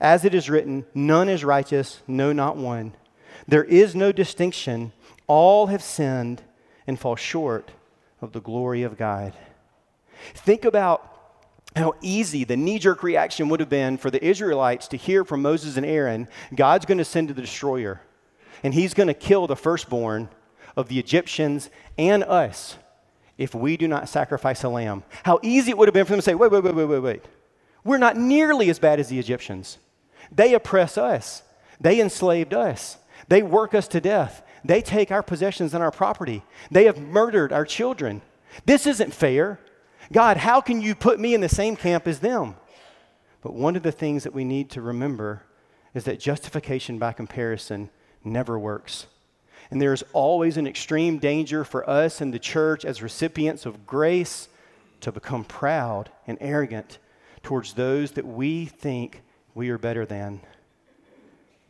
As 0.00 0.24
it 0.24 0.34
is 0.34 0.50
written, 0.50 0.84
none 0.94 1.28
is 1.28 1.44
righteous, 1.44 2.02
no, 2.06 2.32
not 2.32 2.56
one. 2.56 2.94
There 3.48 3.64
is 3.64 3.94
no 3.94 4.12
distinction. 4.12 4.92
All 5.26 5.68
have 5.68 5.82
sinned 5.82 6.42
and 6.86 6.98
fall 6.98 7.16
short 7.16 7.70
of 8.20 8.32
the 8.32 8.40
glory 8.40 8.82
of 8.82 8.98
God. 8.98 9.32
Think 10.34 10.64
about 10.64 11.13
how 11.76 11.94
easy 12.00 12.44
the 12.44 12.56
knee 12.56 12.78
jerk 12.78 13.02
reaction 13.02 13.48
would 13.48 13.60
have 13.60 13.68
been 13.68 13.96
for 13.96 14.10
the 14.10 14.24
Israelites 14.24 14.86
to 14.88 14.96
hear 14.96 15.24
from 15.24 15.42
Moses 15.42 15.76
and 15.76 15.84
Aaron 15.84 16.28
God's 16.54 16.86
going 16.86 16.98
to 16.98 17.04
send 17.04 17.28
the 17.28 17.34
destroyer, 17.34 18.00
and 18.62 18.74
he's 18.74 18.94
going 18.94 19.08
to 19.08 19.14
kill 19.14 19.46
the 19.46 19.56
firstborn 19.56 20.28
of 20.76 20.88
the 20.88 20.98
Egyptians 20.98 21.70
and 21.98 22.22
us 22.24 22.76
if 23.36 23.54
we 23.54 23.76
do 23.76 23.88
not 23.88 24.08
sacrifice 24.08 24.62
a 24.62 24.68
lamb. 24.68 25.02
How 25.24 25.40
easy 25.42 25.70
it 25.70 25.78
would 25.78 25.88
have 25.88 25.94
been 25.94 26.04
for 26.04 26.12
them 26.12 26.18
to 26.18 26.22
say, 26.22 26.34
wait, 26.34 26.52
wait, 26.52 26.62
wait, 26.62 26.74
wait, 26.74 26.84
wait, 26.84 26.98
wait. 27.00 27.24
We're 27.82 27.98
not 27.98 28.16
nearly 28.16 28.70
as 28.70 28.78
bad 28.78 29.00
as 29.00 29.08
the 29.08 29.18
Egyptians. 29.18 29.78
They 30.32 30.54
oppress 30.54 30.96
us, 30.96 31.42
they 31.80 32.00
enslaved 32.00 32.54
us, 32.54 32.98
they 33.28 33.42
work 33.42 33.74
us 33.74 33.88
to 33.88 34.00
death, 34.00 34.42
they 34.64 34.80
take 34.80 35.10
our 35.10 35.22
possessions 35.22 35.74
and 35.74 35.82
our 35.82 35.90
property, 35.90 36.42
they 36.70 36.84
have 36.84 36.98
murdered 36.98 37.52
our 37.52 37.64
children. 37.64 38.22
This 38.64 38.86
isn't 38.86 39.12
fair. 39.12 39.58
God, 40.12 40.36
how 40.36 40.60
can 40.60 40.80
you 40.80 40.94
put 40.94 41.18
me 41.18 41.34
in 41.34 41.40
the 41.40 41.48
same 41.48 41.76
camp 41.76 42.06
as 42.06 42.20
them? 42.20 42.56
But 43.42 43.54
one 43.54 43.76
of 43.76 43.82
the 43.82 43.92
things 43.92 44.24
that 44.24 44.34
we 44.34 44.44
need 44.44 44.70
to 44.70 44.80
remember 44.80 45.42
is 45.94 46.04
that 46.04 46.18
justification 46.18 46.98
by 46.98 47.12
comparison 47.12 47.90
never 48.24 48.58
works. 48.58 49.06
And 49.70 49.80
there 49.80 49.92
is 49.92 50.04
always 50.12 50.56
an 50.56 50.66
extreme 50.66 51.18
danger 51.18 51.64
for 51.64 51.88
us 51.88 52.20
in 52.20 52.30
the 52.30 52.38
church 52.38 52.84
as 52.84 53.02
recipients 53.02 53.66
of 53.66 53.86
grace 53.86 54.48
to 55.00 55.12
become 55.12 55.44
proud 55.44 56.10
and 56.26 56.38
arrogant 56.40 56.98
towards 57.42 57.74
those 57.74 58.12
that 58.12 58.26
we 58.26 58.66
think 58.66 59.22
we 59.54 59.68
are 59.70 59.78
better 59.78 60.06
than. 60.06 60.40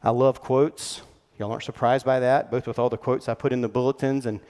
I 0.03 0.11
love 0.11 0.41
quotes. 0.41 1.03
Y'all 1.39 1.51
aren't 1.51 1.65
surprised 1.65 2.07
by 2.07 2.21
that, 2.21 2.51
both 2.51 2.67
with 2.67 2.79
all 2.79 2.91
the 2.91 2.97
quotes 2.97 3.29
I 3.29 3.35
put 3.35 3.53
in 3.53 3.61
the 3.61 3.69
bulletins 3.69 4.27
and 4.27 4.41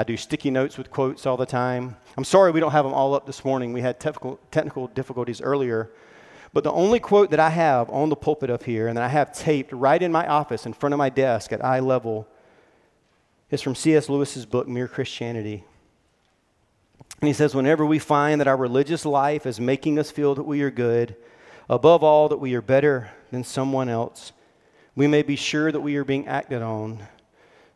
I 0.00 0.04
do 0.04 0.16
sticky 0.16 0.52
notes 0.52 0.78
with 0.78 0.92
quotes 0.92 1.26
all 1.26 1.36
the 1.36 1.44
time. 1.44 1.96
I'm 2.16 2.22
sorry 2.22 2.52
we 2.52 2.60
don't 2.60 2.70
have 2.70 2.84
them 2.84 2.94
all 2.94 3.14
up 3.14 3.26
this 3.26 3.44
morning. 3.44 3.72
We 3.72 3.80
had 3.80 3.98
technical, 3.98 4.38
technical 4.52 4.86
difficulties 4.86 5.40
earlier. 5.40 5.90
But 6.52 6.62
the 6.62 6.70
only 6.70 7.00
quote 7.00 7.32
that 7.32 7.40
I 7.40 7.50
have 7.50 7.90
on 7.90 8.08
the 8.08 8.14
pulpit 8.14 8.48
up 8.48 8.62
here 8.62 8.86
and 8.86 8.96
that 8.96 9.02
I 9.02 9.08
have 9.08 9.36
taped 9.36 9.72
right 9.72 10.00
in 10.00 10.12
my 10.12 10.24
office 10.28 10.66
in 10.66 10.72
front 10.72 10.92
of 10.92 10.98
my 10.98 11.08
desk 11.08 11.52
at 11.52 11.64
eye 11.64 11.80
level 11.80 12.28
is 13.50 13.60
from 13.60 13.74
C.S. 13.74 14.08
Lewis's 14.08 14.46
book, 14.46 14.68
Mere 14.68 14.86
Christianity. 14.86 15.64
And 17.20 17.26
he 17.26 17.34
says, 17.34 17.56
Whenever 17.56 17.84
we 17.84 17.98
find 17.98 18.40
that 18.40 18.46
our 18.46 18.56
religious 18.56 19.04
life 19.04 19.46
is 19.46 19.58
making 19.58 19.98
us 19.98 20.12
feel 20.12 20.36
that 20.36 20.44
we 20.44 20.62
are 20.62 20.70
good, 20.70 21.16
above 21.68 22.04
all, 22.04 22.28
that 22.28 22.38
we 22.38 22.54
are 22.54 22.62
better 22.62 23.10
than 23.32 23.42
someone 23.42 23.88
else, 23.88 24.30
we 24.94 25.08
may 25.08 25.22
be 25.22 25.34
sure 25.34 25.72
that 25.72 25.80
we 25.80 25.96
are 25.96 26.04
being 26.04 26.28
acted 26.28 26.62
on, 26.62 27.00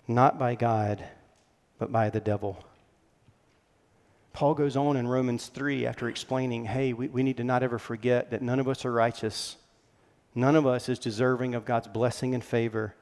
not 0.06 0.38
by 0.38 0.54
God 0.54 1.04
but 1.82 1.90
by 1.90 2.10
the 2.10 2.20
devil. 2.20 2.64
Paul 4.32 4.54
goes 4.54 4.76
on 4.76 4.96
in 4.96 5.08
Romans 5.08 5.48
3 5.48 5.84
after 5.84 6.08
explaining, 6.08 6.66
hey, 6.66 6.92
we, 6.92 7.08
we 7.08 7.24
need 7.24 7.38
to 7.38 7.44
not 7.44 7.64
ever 7.64 7.76
forget 7.76 8.30
that 8.30 8.40
none 8.40 8.60
of 8.60 8.68
us 8.68 8.84
are 8.84 8.92
righteous. 8.92 9.56
None 10.32 10.54
of 10.54 10.64
us 10.64 10.88
is 10.88 11.00
deserving 11.00 11.56
of 11.56 11.64
God's 11.64 11.88
blessing 11.88 12.34
and 12.34 12.44
favor. 12.44 12.94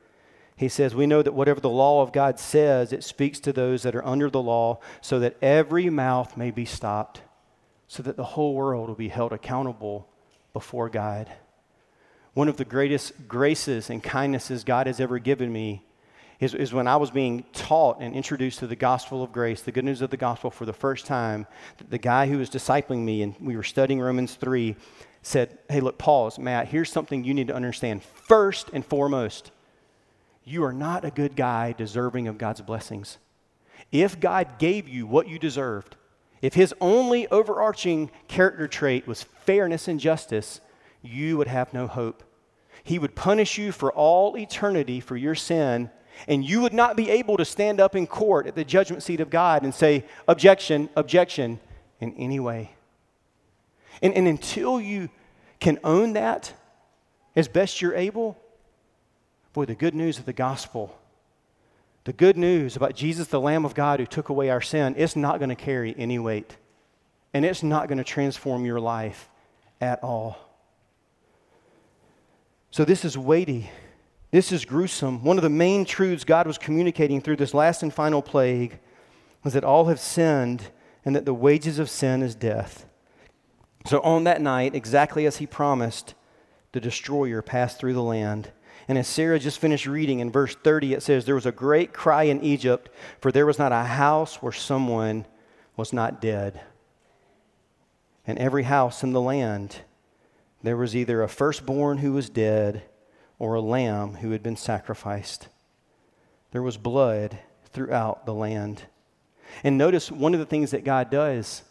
he 0.57 0.71
says, 0.71 0.95
We 0.95 1.07
know 1.07 1.21
that 1.21 1.35
whatever 1.35 1.61
the 1.61 1.69
law 1.69 2.01
of 2.01 2.11
God 2.11 2.39
says, 2.39 2.91
it 2.91 3.05
speaks 3.05 3.39
to 3.41 3.53
those 3.53 3.83
that 3.83 3.95
are 3.95 4.07
under 4.07 4.31
the 4.31 4.41
law, 4.41 4.81
so 5.03 5.19
that 5.19 5.37
every 5.43 5.91
mouth 5.91 6.39
may 6.39 6.51
be 6.51 6.65
stopped, 6.65 7.21
so 7.87 8.03
that 8.03 8.17
the 8.17 8.25
whole 8.25 8.55
world 8.55 8.89
will 8.89 8.95
be 8.95 9.09
held 9.09 9.35
accountable 9.35 10.09
before 10.55 10.89
God. 10.89 11.31
One 12.33 12.49
of 12.49 12.57
the 12.57 12.65
greatest 12.65 13.29
graces 13.29 13.91
and 13.91 14.03
kindnesses 14.03 14.65
God 14.65 14.87
has 14.87 15.01
ever 15.01 15.19
given 15.19 15.53
me 15.53 15.85
is, 16.41 16.55
is 16.55 16.73
when 16.73 16.89
I 16.89 16.97
was 16.97 17.11
being 17.11 17.45
taught 17.53 18.01
and 18.01 18.15
introduced 18.15 18.61
to 18.61 18.67
the 18.67 18.77
gospel 18.77 19.23
of 19.23 19.31
grace, 19.31 19.61
the 19.61 19.73
good 19.73 19.85
news 19.85 20.01
of 20.01 20.11
the 20.11 20.17
gospel 20.17 20.51
for 20.51 20.65
the 20.65 20.73
first 20.73 21.05
time. 21.05 21.47
The 21.91 21.99
guy 21.99 22.27
who 22.27 22.39
was 22.39 22.49
discipling 22.49 23.05
me, 23.05 23.23
and 23.23 23.35
we 23.41 23.57
were 23.57 23.63
studying 23.63 24.01
Romans 24.01 24.35
3, 24.35 24.75
said, 25.23 25.59
Hey, 25.69 25.81
look, 25.81 25.99
pause, 25.99 26.39
Matt, 26.39 26.69
here's 26.69 26.91
something 26.91 27.25
you 27.25 27.35
need 27.35 27.49
to 27.49 27.55
understand. 27.55 28.03
First 28.03 28.71
and 28.73 28.85
foremost, 28.85 29.51
you 30.43 30.65
are 30.65 30.73
not 30.73 31.05
a 31.05 31.11
good 31.11 31.37
guy 31.37 31.73
deserving 31.73 32.27
of 32.27 32.39
God's 32.39 32.63
blessings. 32.63 33.19
If 33.93 34.19
God 34.19 34.59
gave 34.59 34.89
you 34.89 35.07
what 35.07 35.29
you 35.29 35.39
deserved, 35.39 35.97
if 36.41 36.55
his 36.55 36.75
only 36.81 37.29
overarching 37.29 38.11
character 38.29 38.67
trait 38.67 39.07
was 39.07 39.23
fairness 39.23 39.89
and 39.89 40.01
justice, 40.01 40.63
you 41.03 41.37
would 41.37 41.49
have 41.49 41.75
no 41.75 41.87
hope. 41.87 42.23
He 42.83 42.99
would 42.99 43.15
punish 43.15 43.59
you 43.59 43.73
for 43.73 43.93
all 43.93 44.39
eternity 44.39 45.01
for 45.01 45.19
your 45.19 45.35
sin, 45.35 45.91
and 46.29 46.45
you 46.45 46.61
would 46.61 46.73
not 46.73 46.97
be 46.97 47.11
able 47.11 47.37
to 47.37 47.45
stand 47.45 47.81
up 47.81 47.97
in 47.97 48.07
court 48.07 48.47
at 48.47 48.55
the 48.55 48.65
judgment 48.65 49.03
seat 49.03 49.21
of 49.21 49.31
God 49.31 49.63
and 49.63 49.75
say, 49.75 50.05
Objection, 50.29 50.89
objection, 50.97 51.61
in 52.01 52.15
any 52.15 52.41
way. 52.41 52.75
And, 54.03 54.15
and 54.15 54.27
until 54.27 54.81
you 54.81 55.11
can 55.59 55.79
own 55.85 56.15
that 56.15 56.55
as 57.37 57.49
best 57.49 57.81
you're 57.81 57.95
able, 57.95 58.39
boy, 59.53 59.67
the 59.67 59.75
good 59.75 59.95
news 59.95 60.19
of 60.19 60.25
the 60.25 60.33
gospel, 60.33 60.99
the 62.05 62.13
good 62.13 62.37
news 62.37 62.77
about 62.77 62.95
Jesus, 62.95 63.29
the 63.29 63.41
Lamb 63.41 63.65
of 63.65 63.75
God 63.75 64.01
who 64.01 64.07
took 64.07 64.31
away 64.31 64.49
our 64.49 64.63
sin, 64.63 64.95
it's 64.97 65.17
not 65.17 65.39
going 65.39 65.51
to 65.51 65.55
carry 65.55 65.95
any 65.99 66.19
weight. 66.19 66.57
And 67.33 67.45
it's 67.45 67.63
not 67.63 67.89
going 67.89 67.99
to 67.99 68.05
transform 68.05 68.65
your 68.65 68.81
life 68.81 69.29
at 69.81 70.03
all. 70.03 70.39
So, 72.73 72.85
this 72.85 73.05
is 73.05 73.19
weighty. 73.19 73.71
This 74.31 74.53
is 74.53 74.65
gruesome. 74.65 75.25
One 75.25 75.39
of 75.39 75.43
the 75.43 75.51
main 75.51 75.85
truths 75.85 76.25
God 76.25 76.47
was 76.47 76.59
communicating 76.59 77.21
through 77.21 77.37
this 77.37 77.55
last 77.55 77.83
and 77.83 77.93
final 77.93 78.23
plague 78.23 78.79
was 79.43 79.55
that 79.55 79.65
all 79.65 79.87
have 79.87 79.99
sinned 79.99 80.71
and 81.05 81.17
that 81.17 81.25
the 81.25 81.35
wages 81.35 81.79
of 81.79 81.91
sin 81.91 82.23
is 82.23 82.35
death. 82.35 82.87
So, 83.87 84.01
on 84.01 84.25
that 84.25 84.43
night, 84.43 84.75
exactly 84.75 85.27
as 85.27 85.39
he 85.39 85.47
promised, 85.47 86.15
the 86.73 86.81
destroyer 86.81 87.43
passed 87.43 87.81
through 87.81 87.95
the 87.95 88.03
land. 88.03 88.53
And 88.87 88.99
as 88.99 89.09
Sarah 89.09 89.39
just 89.39 89.59
finished 89.59 89.87
reading 89.87 90.21
in 90.21 90.31
verse 90.31 90.55
30, 90.55 90.95
it 90.95 91.03
says, 91.03 91.25
There 91.25 91.35
was 91.35 91.47
a 91.47 91.53
great 91.53 91.93
cry 91.93 92.25
in 92.25 92.43
Egypt, 92.43 92.91
for 93.21 93.33
there 93.33 93.47
was 93.47 93.59
not 93.59 93.73
a 93.73 93.85
house 93.85 94.43
where 94.43 94.53
someone 94.53 95.27
was 95.77 95.93
not 95.93 96.21
dead. 96.21 96.61
And 98.27 98.39
every 98.39 98.65
house 98.65 99.03
in 99.03 99.13
the 99.13 99.21
land 99.21 99.79
there 100.63 100.77
was 100.77 100.95
either 100.95 101.23
a 101.23 101.29
firstborn 101.29 101.99
who 101.99 102.13
was 102.13 102.29
dead 102.29 102.83
or 103.41 103.55
a 103.55 103.61
lamb 103.61 104.17
who 104.17 104.31
had 104.31 104.43
been 104.43 104.55
sacrificed. 104.55 105.49
There 106.53 106.63
was 106.63 106.77
blood 106.77 107.39
throughout 107.73 108.27
the 108.27 108.35
land. 108.35 108.85
And 109.65 109.77
notice 109.77 110.13
one 110.13 110.35
of 110.35 110.41
the 110.41 110.47
things 110.47 110.71
that 110.71 110.85
God 110.85 111.11
does 111.11 111.63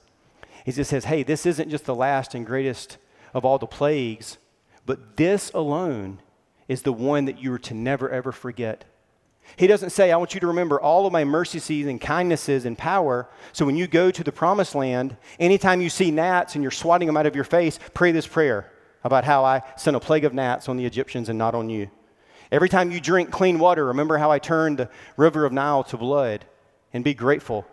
is 0.65 0.75
He 0.75 0.83
says, 0.83 1.05
hey, 1.05 1.23
this 1.23 1.45
isn't 1.45 1.69
just 1.69 1.85
the 1.85 1.95
last 1.95 2.35
and 2.35 2.45
greatest 2.45 2.97
of 3.33 3.45
all 3.45 3.59
the 3.59 3.67
plagues, 3.67 4.37
but 4.85 5.15
this 5.15 5.51
alone 5.53 6.19
is 6.67 6.81
the 6.81 6.91
one 6.91 7.25
that 7.25 7.39
you 7.39 7.53
are 7.53 7.59
to 7.59 7.73
never 7.73 8.09
ever 8.09 8.31
forget. 8.31 8.83
He 9.55 9.67
doesn't 9.67 9.91
say, 9.91 10.11
I 10.11 10.17
want 10.17 10.33
you 10.33 10.39
to 10.39 10.47
remember 10.47 10.79
all 10.79 11.05
of 11.05 11.13
my 11.13 11.23
mercies 11.23 11.69
and 11.69 12.01
kindnesses 12.01 12.65
and 12.65 12.77
power. 12.77 13.27
So 13.51 13.65
when 13.65 13.77
you 13.77 13.87
go 13.87 14.11
to 14.11 14.23
the 14.23 14.31
promised 14.31 14.75
land, 14.75 15.17
anytime 15.39 15.81
you 15.81 15.89
see 15.89 16.11
gnats 16.11 16.55
and 16.55 16.63
you're 16.63 16.71
swatting 16.71 17.07
them 17.07 17.17
out 17.17 17.25
of 17.25 17.35
your 17.35 17.43
face, 17.43 17.79
pray 17.93 18.11
this 18.11 18.27
prayer 18.27 18.71
about 19.03 19.23
how 19.23 19.45
I 19.45 19.61
sent 19.77 19.95
a 19.95 19.99
plague 19.99 20.25
of 20.25 20.33
gnats 20.33 20.69
on 20.69 20.77
the 20.77 20.85
Egyptians 20.85 21.29
and 21.29 21.37
not 21.37 21.55
on 21.55 21.69
you. 21.69 21.89
Every 22.51 22.69
time 22.69 22.91
you 22.91 22.99
drink 22.99 23.31
clean 23.31 23.59
water, 23.59 23.85
remember 23.85 24.17
how 24.17 24.31
I 24.31 24.39
turned 24.39 24.77
the 24.77 24.89
river 25.17 25.45
of 25.45 25.53
Nile 25.53 25.83
to 25.85 25.97
blood 25.97 26.45
and 26.93 27.03
be 27.03 27.13
grateful. 27.13 27.65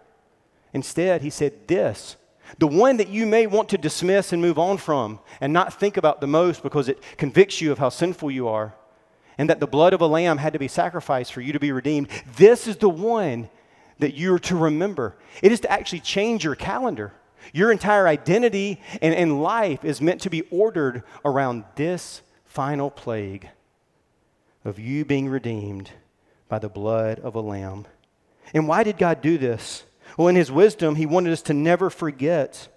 Instead, 0.73 1.23
he 1.23 1.31
said 1.31 1.67
this 1.69 2.17
the 2.59 2.67
one 2.67 2.99
that 2.99 3.09
you 3.09 3.27
may 3.27 3.47
want 3.47 3.71
to 3.71 3.79
dismiss 3.79 4.33
and 4.33 4.41
move 4.41 4.59
on 4.59 4.77
from 4.77 5.19
and 5.41 5.53
not 5.53 5.75
think 5.81 5.97
about 5.97 6.21
the 6.21 6.27
most 6.27 6.62
because 6.62 6.89
it 6.89 7.03
convicts 7.17 7.61
you 7.61 7.73
of 7.73 7.79
how 7.79 7.89
sinful 7.89 8.31
you 8.31 8.47
are 8.47 8.75
and 9.39 9.51
that 9.51 9.61
the 9.61 9.67
blood 9.67 9.93
of 9.93 10.01
a 10.01 10.07
lamb 10.07 10.39
had 10.39 10.53
to 10.53 10.59
be 10.59 10.69
sacrificed 10.69 11.33
for 11.33 11.41
you 11.41 11.53
to 11.53 11.61
be 11.61 11.73
redeemed. 11.73 12.09
This 12.37 12.67
is 12.67 12.77
the 12.77 12.89
one 12.89 13.51
that 13.99 14.15
you're 14.15 14.39
to 14.39 14.57
remember. 14.57 15.17
It 15.43 15.53
is 15.53 15.61
to 15.61 15.71
actually 15.71 16.01
change 16.01 16.45
your 16.45 16.55
calendar. 16.55 17.12
Your 17.53 17.71
entire 17.71 18.07
identity 18.07 18.81
and, 19.01 19.15
and 19.15 19.43
life 19.43 19.85
is 19.85 20.01
meant 20.01 20.21
to 20.23 20.31
be 20.31 20.43
ordered 20.51 21.03
around 21.25 21.65
this 21.77 22.23
final 22.45 22.91
plague 22.91 23.49
of 24.65 24.79
you 24.79 25.05
being 25.05 25.29
redeemed 25.29 25.91
by 26.49 26.59
the 26.59 26.69
blood 26.69 27.19
of 27.21 27.35
a 27.35 27.41
lamb. 27.41 27.87
And 28.55 28.69
why 28.69 28.83
did 28.83 28.99
God 28.99 29.21
do 29.21 29.39
this? 29.39 29.85
Well, 30.17 30.29
in 30.29 30.37
His 30.37 30.51
wisdom, 30.51 30.97
He 30.97 31.07
wanted 31.07 31.33
us 31.33 31.43
to 31.43 31.55
never 31.55 31.91
forget 31.91 32.69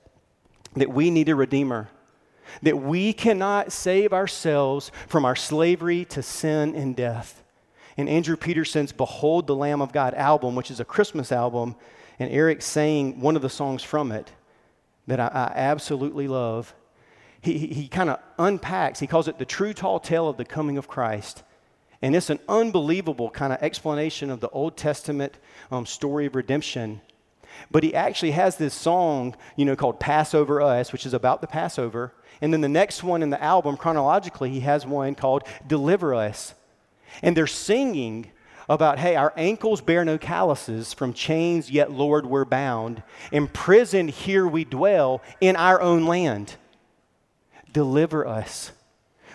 that 0.75 0.91
we 0.91 1.09
need 1.09 1.29
a 1.29 1.35
Redeemer, 1.35 1.89
that 2.61 2.77
we 2.77 3.13
cannot 3.13 3.71
save 3.71 4.13
ourselves 4.13 4.91
from 5.07 5.25
our 5.25 5.35
slavery 5.35 6.05
to 6.05 6.21
sin 6.21 6.75
and 6.75 6.95
death. 6.95 7.43
In 7.97 8.07
Andrew 8.07 8.37
Peterson's 8.37 8.91
Behold 8.91 9.47
the 9.47 9.55
Lamb 9.55 9.81
of 9.81 9.91
God 9.91 10.13
album, 10.13 10.55
which 10.55 10.71
is 10.71 10.79
a 10.79 10.85
Christmas 10.85 11.31
album, 11.31 11.75
and 12.17 12.31
Eric 12.31 12.61
sang 12.61 13.19
one 13.19 13.35
of 13.35 13.41
the 13.41 13.49
songs 13.49 13.83
from 13.83 14.11
it, 14.11 14.31
that 15.09 15.19
I, 15.19 15.27
I 15.27 15.51
absolutely 15.55 16.27
love. 16.27 16.73
He, 17.41 17.57
he, 17.57 17.67
he 17.67 17.87
kind 17.87 18.09
of 18.09 18.19
unpacks, 18.37 18.99
he 18.99 19.07
calls 19.07 19.27
it 19.27 19.37
the 19.37 19.45
true 19.45 19.73
tall 19.73 19.99
tale 19.99 20.27
of 20.27 20.37
the 20.37 20.45
coming 20.45 20.77
of 20.77 20.87
Christ. 20.87 21.43
And 22.01 22.15
it's 22.15 22.29
an 22.29 22.39
unbelievable 22.47 23.29
kind 23.29 23.51
of 23.51 23.61
explanation 23.61 24.29
of 24.29 24.39
the 24.39 24.49
Old 24.49 24.77
Testament 24.77 25.37
um, 25.69 25.85
story 25.85 26.25
of 26.25 26.35
redemption. 26.35 27.01
But 27.71 27.83
he 27.83 27.93
actually 27.93 28.31
has 28.31 28.55
this 28.55 28.73
song, 28.73 29.35
you 29.57 29.65
know, 29.65 29.75
called 29.75 29.99
Passover 29.99 30.61
Us, 30.61 30.93
which 30.93 31.05
is 31.05 31.13
about 31.13 31.41
the 31.41 31.47
Passover. 31.47 32.13
And 32.41 32.53
then 32.53 32.61
the 32.61 32.69
next 32.69 33.03
one 33.03 33.21
in 33.21 33.31
the 33.31 33.43
album, 33.43 33.75
chronologically, 33.75 34.49
he 34.49 34.61
has 34.61 34.85
one 34.85 35.15
called 35.15 35.43
Deliver 35.67 36.15
Us. 36.15 36.53
And 37.21 37.35
they're 37.35 37.47
singing 37.47 38.31
about, 38.69 38.99
hey, 38.99 39.15
our 39.15 39.33
ankles 39.35 39.81
bear 39.81 40.05
no 40.05 40.19
calluses, 40.19 40.93
from 40.93 41.11
chains 41.11 41.71
yet, 41.71 41.91
Lord, 41.91 42.25
we're 42.25 42.45
bound. 42.45 43.01
Imprisoned 43.31 44.11
here 44.11 44.47
we 44.47 44.63
dwell 44.63 45.21
in 45.41 45.55
our 45.55 45.81
own 45.81 46.05
land. 46.05 46.55
Deliver 47.73 48.27
us. 48.27 48.71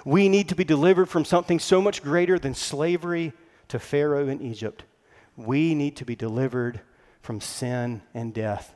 We 0.04 0.28
need 0.28 0.48
to 0.50 0.54
be 0.54 0.64
delivered 0.64 1.06
from 1.06 1.24
something 1.24 1.58
so 1.58 1.82
much 1.82 2.02
greater 2.02 2.38
than 2.38 2.54
slavery 2.54 3.32
to 3.68 3.78
Pharaoh 3.78 4.28
in 4.28 4.40
Egypt. 4.40 4.84
We 5.36 5.74
need 5.74 5.96
to 5.96 6.04
be 6.04 6.14
delivered 6.14 6.80
from 7.20 7.40
sin 7.40 8.02
and 8.14 8.32
death. 8.32 8.74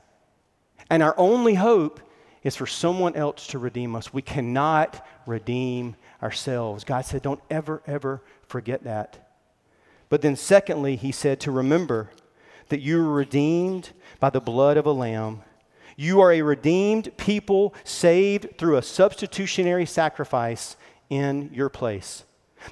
And 0.91 1.03
our 1.03 1.15
only 1.17 1.55
hope 1.55 2.01
is 2.43 2.57
for 2.57 2.67
someone 2.67 3.15
else 3.15 3.47
to 3.49 3.59
redeem 3.59 3.95
us. 3.95 4.13
We 4.13 4.23
cannot 4.23 5.07
redeem 5.27 5.97
ourselves. 6.23 6.83
God 6.83 7.05
said, 7.05 7.23
don't 7.23 7.43
ever, 7.51 7.83
ever 7.87 8.23
forget 8.43 8.85
that. 8.85 9.28
But 10.09 10.23
then, 10.23 10.37
secondly, 10.37 10.97
he 10.97 11.13
said 11.13 11.41
to 11.41 11.51
remember 11.51 12.11
that 12.69 12.81
you 12.81 12.99
were 12.99 13.13
redeemed 13.13 13.91
by 14.21 14.31
the 14.31 14.41
blood 14.41 14.77
of 14.77 14.87
a 14.87 14.93
lamb. 14.93 15.43
You 15.97 16.21
are 16.21 16.33
a 16.33 16.43
redeemed 16.43 17.17
people 17.17 17.75
saved 17.85 18.57
through 18.59 18.77
a 18.77 18.83
substitutionary 18.83 19.87
sacrifice 19.87 20.77
in 21.11 21.51
your 21.53 21.69
place. 21.69 22.25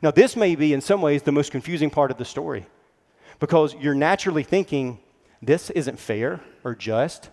Now, 0.02 0.10
this 0.10 0.36
may 0.36 0.54
be, 0.54 0.72
in 0.72 0.80
some 0.80 1.02
ways, 1.02 1.22
the 1.22 1.32
most 1.32 1.50
confusing 1.52 1.90
part 1.90 2.10
of 2.10 2.18
the 2.18 2.24
story 2.24 2.66
because 3.38 3.74
you're 3.74 3.94
naturally 3.94 4.42
thinking, 4.42 4.98
this 5.42 5.70
isn't 5.70 5.98
fair 5.98 6.40
or 6.64 6.74
just. 6.74 7.30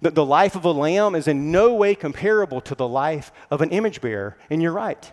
That 0.00 0.14
the 0.14 0.24
life 0.24 0.54
of 0.54 0.64
a 0.64 0.70
lamb 0.70 1.14
is 1.14 1.28
in 1.28 1.50
no 1.50 1.74
way 1.74 1.94
comparable 1.94 2.60
to 2.62 2.74
the 2.74 2.88
life 2.88 3.32
of 3.50 3.62
an 3.62 3.70
image 3.70 4.00
bearer, 4.00 4.36
and 4.50 4.60
you're 4.60 4.72
right. 4.72 5.12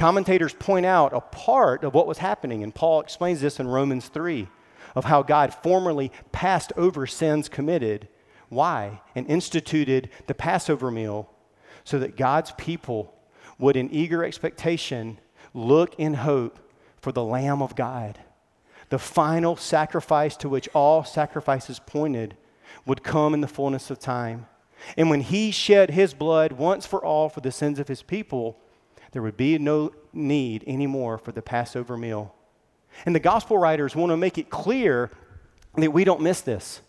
Commentators 0.00 0.54
point 0.54 0.86
out 0.86 1.12
a 1.12 1.20
part 1.20 1.84
of 1.84 1.92
what 1.92 2.06
was 2.06 2.16
happening, 2.16 2.62
and 2.62 2.74
Paul 2.74 3.02
explains 3.02 3.42
this 3.42 3.60
in 3.60 3.68
Romans 3.68 4.08
3 4.08 4.48
of 4.94 5.04
how 5.04 5.22
God 5.22 5.52
formerly 5.52 6.10
passed 6.32 6.72
over 6.78 7.06
sins 7.06 7.50
committed. 7.50 8.08
Why? 8.48 9.02
And 9.14 9.26
instituted 9.26 10.08
the 10.26 10.32
Passover 10.32 10.90
meal 10.90 11.28
so 11.84 11.98
that 11.98 12.16
God's 12.16 12.52
people 12.52 13.14
would, 13.58 13.76
in 13.76 13.90
eager 13.90 14.24
expectation, 14.24 15.18
look 15.52 15.94
in 15.96 16.14
hope 16.14 16.58
for 16.96 17.12
the 17.12 17.22
Lamb 17.22 17.60
of 17.60 17.76
God. 17.76 18.20
The 18.88 18.98
final 18.98 19.54
sacrifice 19.54 20.34
to 20.38 20.48
which 20.48 20.70
all 20.72 21.04
sacrifices 21.04 21.78
pointed 21.78 22.38
would 22.86 23.02
come 23.02 23.34
in 23.34 23.42
the 23.42 23.46
fullness 23.46 23.90
of 23.90 23.98
time. 23.98 24.46
And 24.96 25.10
when 25.10 25.20
he 25.20 25.50
shed 25.50 25.90
his 25.90 26.14
blood 26.14 26.52
once 26.52 26.86
for 26.86 27.04
all 27.04 27.28
for 27.28 27.42
the 27.42 27.52
sins 27.52 27.78
of 27.78 27.88
his 27.88 28.02
people, 28.02 28.56
there 29.12 29.22
would 29.22 29.36
be 29.36 29.58
no 29.58 29.92
need 30.12 30.64
anymore 30.66 31.18
for 31.18 31.32
the 31.32 31.42
Passover 31.42 31.96
meal. 31.96 32.34
And 33.06 33.14
the 33.14 33.20
gospel 33.20 33.58
writers 33.58 33.96
want 33.96 34.10
to 34.10 34.16
make 34.16 34.38
it 34.38 34.50
clear 34.50 35.10
that 35.76 35.92
we 35.92 36.04
don't 36.04 36.20
miss 36.20 36.40
this. 36.40 36.80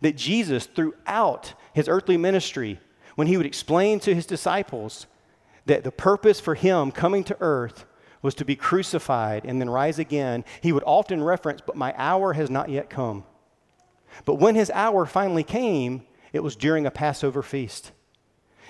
That 0.00 0.16
Jesus, 0.16 0.66
throughout 0.66 1.54
his 1.72 1.88
earthly 1.88 2.16
ministry, 2.16 2.80
when 3.14 3.26
he 3.26 3.36
would 3.36 3.46
explain 3.46 4.00
to 4.00 4.14
his 4.14 4.26
disciples 4.26 5.06
that 5.66 5.84
the 5.84 5.92
purpose 5.92 6.40
for 6.40 6.54
him 6.54 6.90
coming 6.90 7.24
to 7.24 7.36
earth 7.40 7.84
was 8.22 8.34
to 8.34 8.44
be 8.44 8.56
crucified 8.56 9.44
and 9.44 9.60
then 9.60 9.70
rise 9.70 9.98
again, 9.98 10.44
he 10.60 10.72
would 10.72 10.82
often 10.84 11.22
reference, 11.22 11.60
But 11.64 11.76
my 11.76 11.94
hour 11.96 12.32
has 12.32 12.50
not 12.50 12.68
yet 12.68 12.90
come. 12.90 13.24
But 14.24 14.36
when 14.36 14.54
his 14.54 14.70
hour 14.70 15.06
finally 15.06 15.44
came, 15.44 16.02
it 16.32 16.42
was 16.42 16.56
during 16.56 16.86
a 16.86 16.90
Passover 16.90 17.42
feast. 17.42 17.92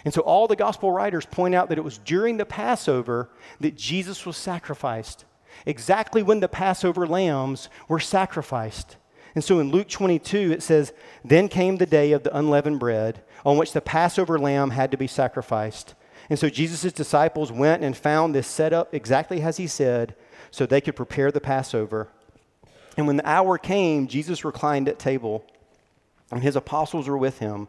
And 0.05 0.15
so 0.15 0.21
all 0.23 0.47
the 0.47 0.57
gospel 0.57 0.93
writers 0.93 1.27
point 1.27 1.55
out 1.55 1.69
that 1.69 1.79
it 1.79 1.85
was 1.85 1.99
during 1.99 2.37
the 2.37 2.47
Passover 2.47 3.31
that 3.61 3.77
Jesus 3.77 4.25
was 4.25 4.37
sacrificed, 4.37 5.25
exactly 5.67 6.23
when 6.23 6.41
the 6.41 6.49
Passover 6.49 7.07
lambs 7.07 7.69
were 7.89 8.01
sacrificed. 8.01 8.97
And 9.35 9.45
so 9.45 9.61
in 9.61 9.71
Luke 9.71 9.89
22, 9.89 10.53
it 10.53 10.63
says, 10.63 10.93
Then 11.25 11.49
came 11.49 11.77
the 11.77 11.87
day 11.87 12.13
of 12.13 12.23
the 12.23 12.37
unleavened 12.37 12.81
bread, 12.81 13.23
on 13.45 13.57
which 13.57 13.73
the 13.73 13.81
Passover 13.81 14.39
lamb 14.39 14.71
had 14.71 14.91
to 14.91 14.97
be 14.97 15.07
sacrificed. 15.07 15.95
And 16.31 16.39
so 16.39 16.49
Jesus' 16.49 16.93
disciples 16.93 17.53
went 17.53 17.83
and 17.83 17.97
found 17.97 18.35
this 18.35 18.47
set 18.47 18.73
up 18.73 18.95
exactly 18.95 19.41
as 19.43 19.57
he 19.57 19.67
said, 19.67 20.15
so 20.51 20.67
they 20.67 20.81
could 20.81 20.97
prepare 20.97 21.31
the 21.31 21.41
Passover. 21.41 22.09
And 22.97 23.07
when 23.07 23.17
the 23.17 23.29
hour 23.29 23.59
came, 23.59 24.09
Jesus 24.09 24.45
reclined 24.45 24.89
at 24.89 24.99
table, 24.99 25.45
and 26.31 26.43
his 26.43 26.57
apostles 26.57 27.09
were 27.09 27.19
with 27.19 27.39
him. 27.39 27.69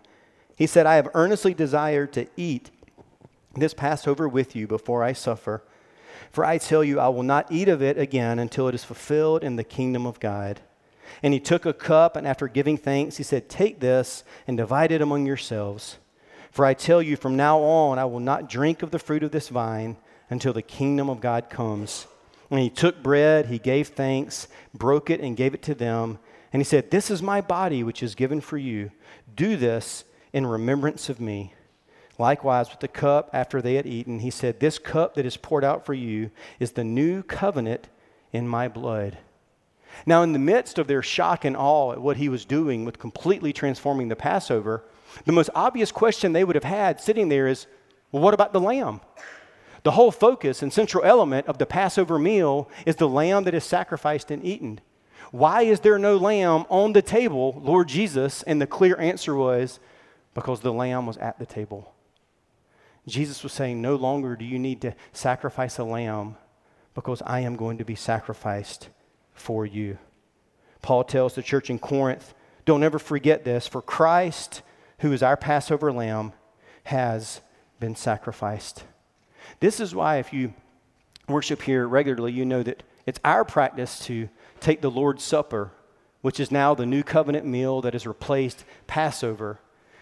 He 0.59 0.67
said, 0.67 0.85
I 0.85 0.95
have 0.95 1.07
earnestly 1.13 1.53
desired 1.53 2.11
to 2.11 2.27
eat 2.35 2.69
this 3.55 3.73
Passover 3.73 4.27
with 4.27 4.57
you 4.57 4.67
before 4.67 5.01
I 5.01 5.13
suffer. 5.13 5.63
For 6.33 6.43
I 6.43 6.57
tell 6.57 6.83
you, 6.83 6.99
I 6.99 7.07
will 7.07 7.23
not 7.23 7.49
eat 7.49 7.69
of 7.69 7.81
it 7.81 7.97
again 7.97 8.39
until 8.39 8.67
it 8.67 8.75
is 8.75 8.83
fulfilled 8.83 9.41
in 9.41 9.55
the 9.55 9.63
kingdom 9.63 10.05
of 10.05 10.19
God. 10.19 10.59
And 11.23 11.33
he 11.33 11.39
took 11.39 11.65
a 11.65 11.71
cup, 11.71 12.17
and 12.17 12.27
after 12.27 12.49
giving 12.49 12.75
thanks, 12.75 13.15
he 13.15 13.23
said, 13.23 13.47
Take 13.47 13.79
this 13.79 14.25
and 14.47 14.57
divide 14.57 14.91
it 14.91 15.01
among 15.01 15.25
yourselves. 15.25 15.97
For 16.51 16.65
I 16.65 16.73
tell 16.73 17.01
you, 17.01 17.15
from 17.15 17.37
now 17.37 17.59
on, 17.59 17.97
I 17.97 18.03
will 18.03 18.19
not 18.19 18.49
drink 18.49 18.83
of 18.83 18.91
the 18.91 18.99
fruit 18.99 19.23
of 19.23 19.31
this 19.31 19.47
vine 19.47 19.95
until 20.29 20.51
the 20.51 20.61
kingdom 20.61 21.09
of 21.09 21.21
God 21.21 21.49
comes. 21.49 22.05
And 22.51 22.59
he 22.59 22.69
took 22.69 23.01
bread, 23.01 23.45
he 23.45 23.59
gave 23.59 23.87
thanks, 23.87 24.49
broke 24.73 25.09
it, 25.09 25.21
and 25.21 25.37
gave 25.37 25.53
it 25.53 25.61
to 25.63 25.73
them. 25.73 26.19
And 26.51 26.59
he 26.59 26.65
said, 26.65 26.91
This 26.91 27.09
is 27.09 27.21
my 27.21 27.39
body, 27.39 27.81
which 27.81 28.03
is 28.03 28.13
given 28.13 28.41
for 28.41 28.57
you. 28.57 28.91
Do 29.33 29.55
this 29.55 30.03
in 30.33 30.45
remembrance 30.45 31.09
of 31.09 31.19
me. 31.19 31.53
Likewise, 32.17 32.69
with 32.69 32.81
the 32.81 32.87
cup 32.87 33.29
after 33.31 33.61
they 33.61 33.75
had 33.75 33.85
eaten, 33.85 34.19
he 34.19 34.29
said, 34.29 34.59
This 34.59 34.77
cup 34.77 35.15
that 35.15 35.25
is 35.25 35.37
poured 35.37 35.63
out 35.63 35.85
for 35.85 35.93
you 35.93 36.31
is 36.59 36.73
the 36.73 36.83
new 36.83 37.23
covenant 37.23 37.87
in 38.33 38.47
my 38.47 38.67
blood. 38.67 39.17
Now, 40.05 40.21
in 40.21 40.33
the 40.33 40.39
midst 40.39 40.77
of 40.77 40.87
their 40.87 41.01
shock 41.01 41.45
and 41.45 41.55
awe 41.57 41.93
at 41.93 42.01
what 42.01 42.17
he 42.17 42.29
was 42.29 42.45
doing 42.45 42.85
with 42.85 42.99
completely 42.99 43.53
transforming 43.53 44.09
the 44.09 44.15
Passover, 44.15 44.83
the 45.25 45.31
most 45.31 45.49
obvious 45.55 45.91
question 45.91 46.33
they 46.33 46.43
would 46.43 46.55
have 46.55 46.63
had 46.63 47.01
sitting 47.01 47.29
there 47.29 47.47
is, 47.47 47.67
Well, 48.11 48.21
what 48.21 48.33
about 48.33 48.53
the 48.53 48.59
lamb? 48.59 49.01
The 49.83 49.91
whole 49.91 50.11
focus 50.11 50.61
and 50.61 50.73
central 50.73 51.05
element 51.05 51.47
of 51.47 51.57
the 51.57 51.65
Passover 51.65 52.19
meal 52.19 52.69
is 52.85 52.97
the 52.97 53.07
lamb 53.07 53.45
that 53.45 53.53
is 53.53 53.63
sacrificed 53.63 54.29
and 54.29 54.43
eaten. 54.43 54.81
Why 55.31 55.61
is 55.61 55.79
there 55.79 55.99
no 55.99 56.17
lamb 56.17 56.65
on 56.69 56.93
the 56.93 57.01
table, 57.01 57.61
Lord 57.63 57.87
Jesus? 57.87 58.43
And 58.43 58.61
the 58.61 58.67
clear 58.67 58.97
answer 58.99 59.35
was, 59.35 59.79
because 60.33 60.61
the 60.61 60.73
lamb 60.73 61.05
was 61.05 61.17
at 61.17 61.39
the 61.39 61.45
table. 61.45 61.93
Jesus 63.07 63.43
was 63.43 63.53
saying, 63.53 63.81
No 63.81 63.95
longer 63.95 64.35
do 64.35 64.45
you 64.45 64.59
need 64.59 64.81
to 64.81 64.95
sacrifice 65.11 65.77
a 65.77 65.83
lamb 65.83 66.37
because 66.93 67.21
I 67.25 67.41
am 67.41 67.55
going 67.55 67.77
to 67.77 67.85
be 67.85 67.95
sacrificed 67.95 68.89
for 69.33 69.65
you. 69.65 69.97
Paul 70.81 71.03
tells 71.03 71.33
the 71.33 71.43
church 71.43 71.69
in 71.69 71.79
Corinth, 71.79 72.33
Don't 72.65 72.83
ever 72.83 72.99
forget 72.99 73.43
this, 73.43 73.67
for 73.67 73.81
Christ, 73.81 74.61
who 74.99 75.11
is 75.11 75.23
our 75.23 75.37
Passover 75.37 75.91
lamb, 75.91 76.33
has 76.85 77.41
been 77.79 77.95
sacrificed. 77.95 78.83
This 79.59 79.79
is 79.79 79.95
why, 79.95 80.17
if 80.17 80.33
you 80.33 80.53
worship 81.27 81.61
here 81.63 81.87
regularly, 81.87 82.31
you 82.31 82.45
know 82.45 82.63
that 82.63 82.83
it's 83.05 83.19
our 83.23 83.45
practice 83.45 83.99
to 84.05 84.29
take 84.59 84.81
the 84.81 84.91
Lord's 84.91 85.23
Supper, 85.23 85.71
which 86.21 86.39
is 86.39 86.51
now 86.51 86.75
the 86.75 86.85
new 86.85 87.03
covenant 87.03 87.45
meal 87.45 87.81
that 87.81 87.93
has 87.93 88.05
replaced 88.05 88.65
Passover 88.87 89.59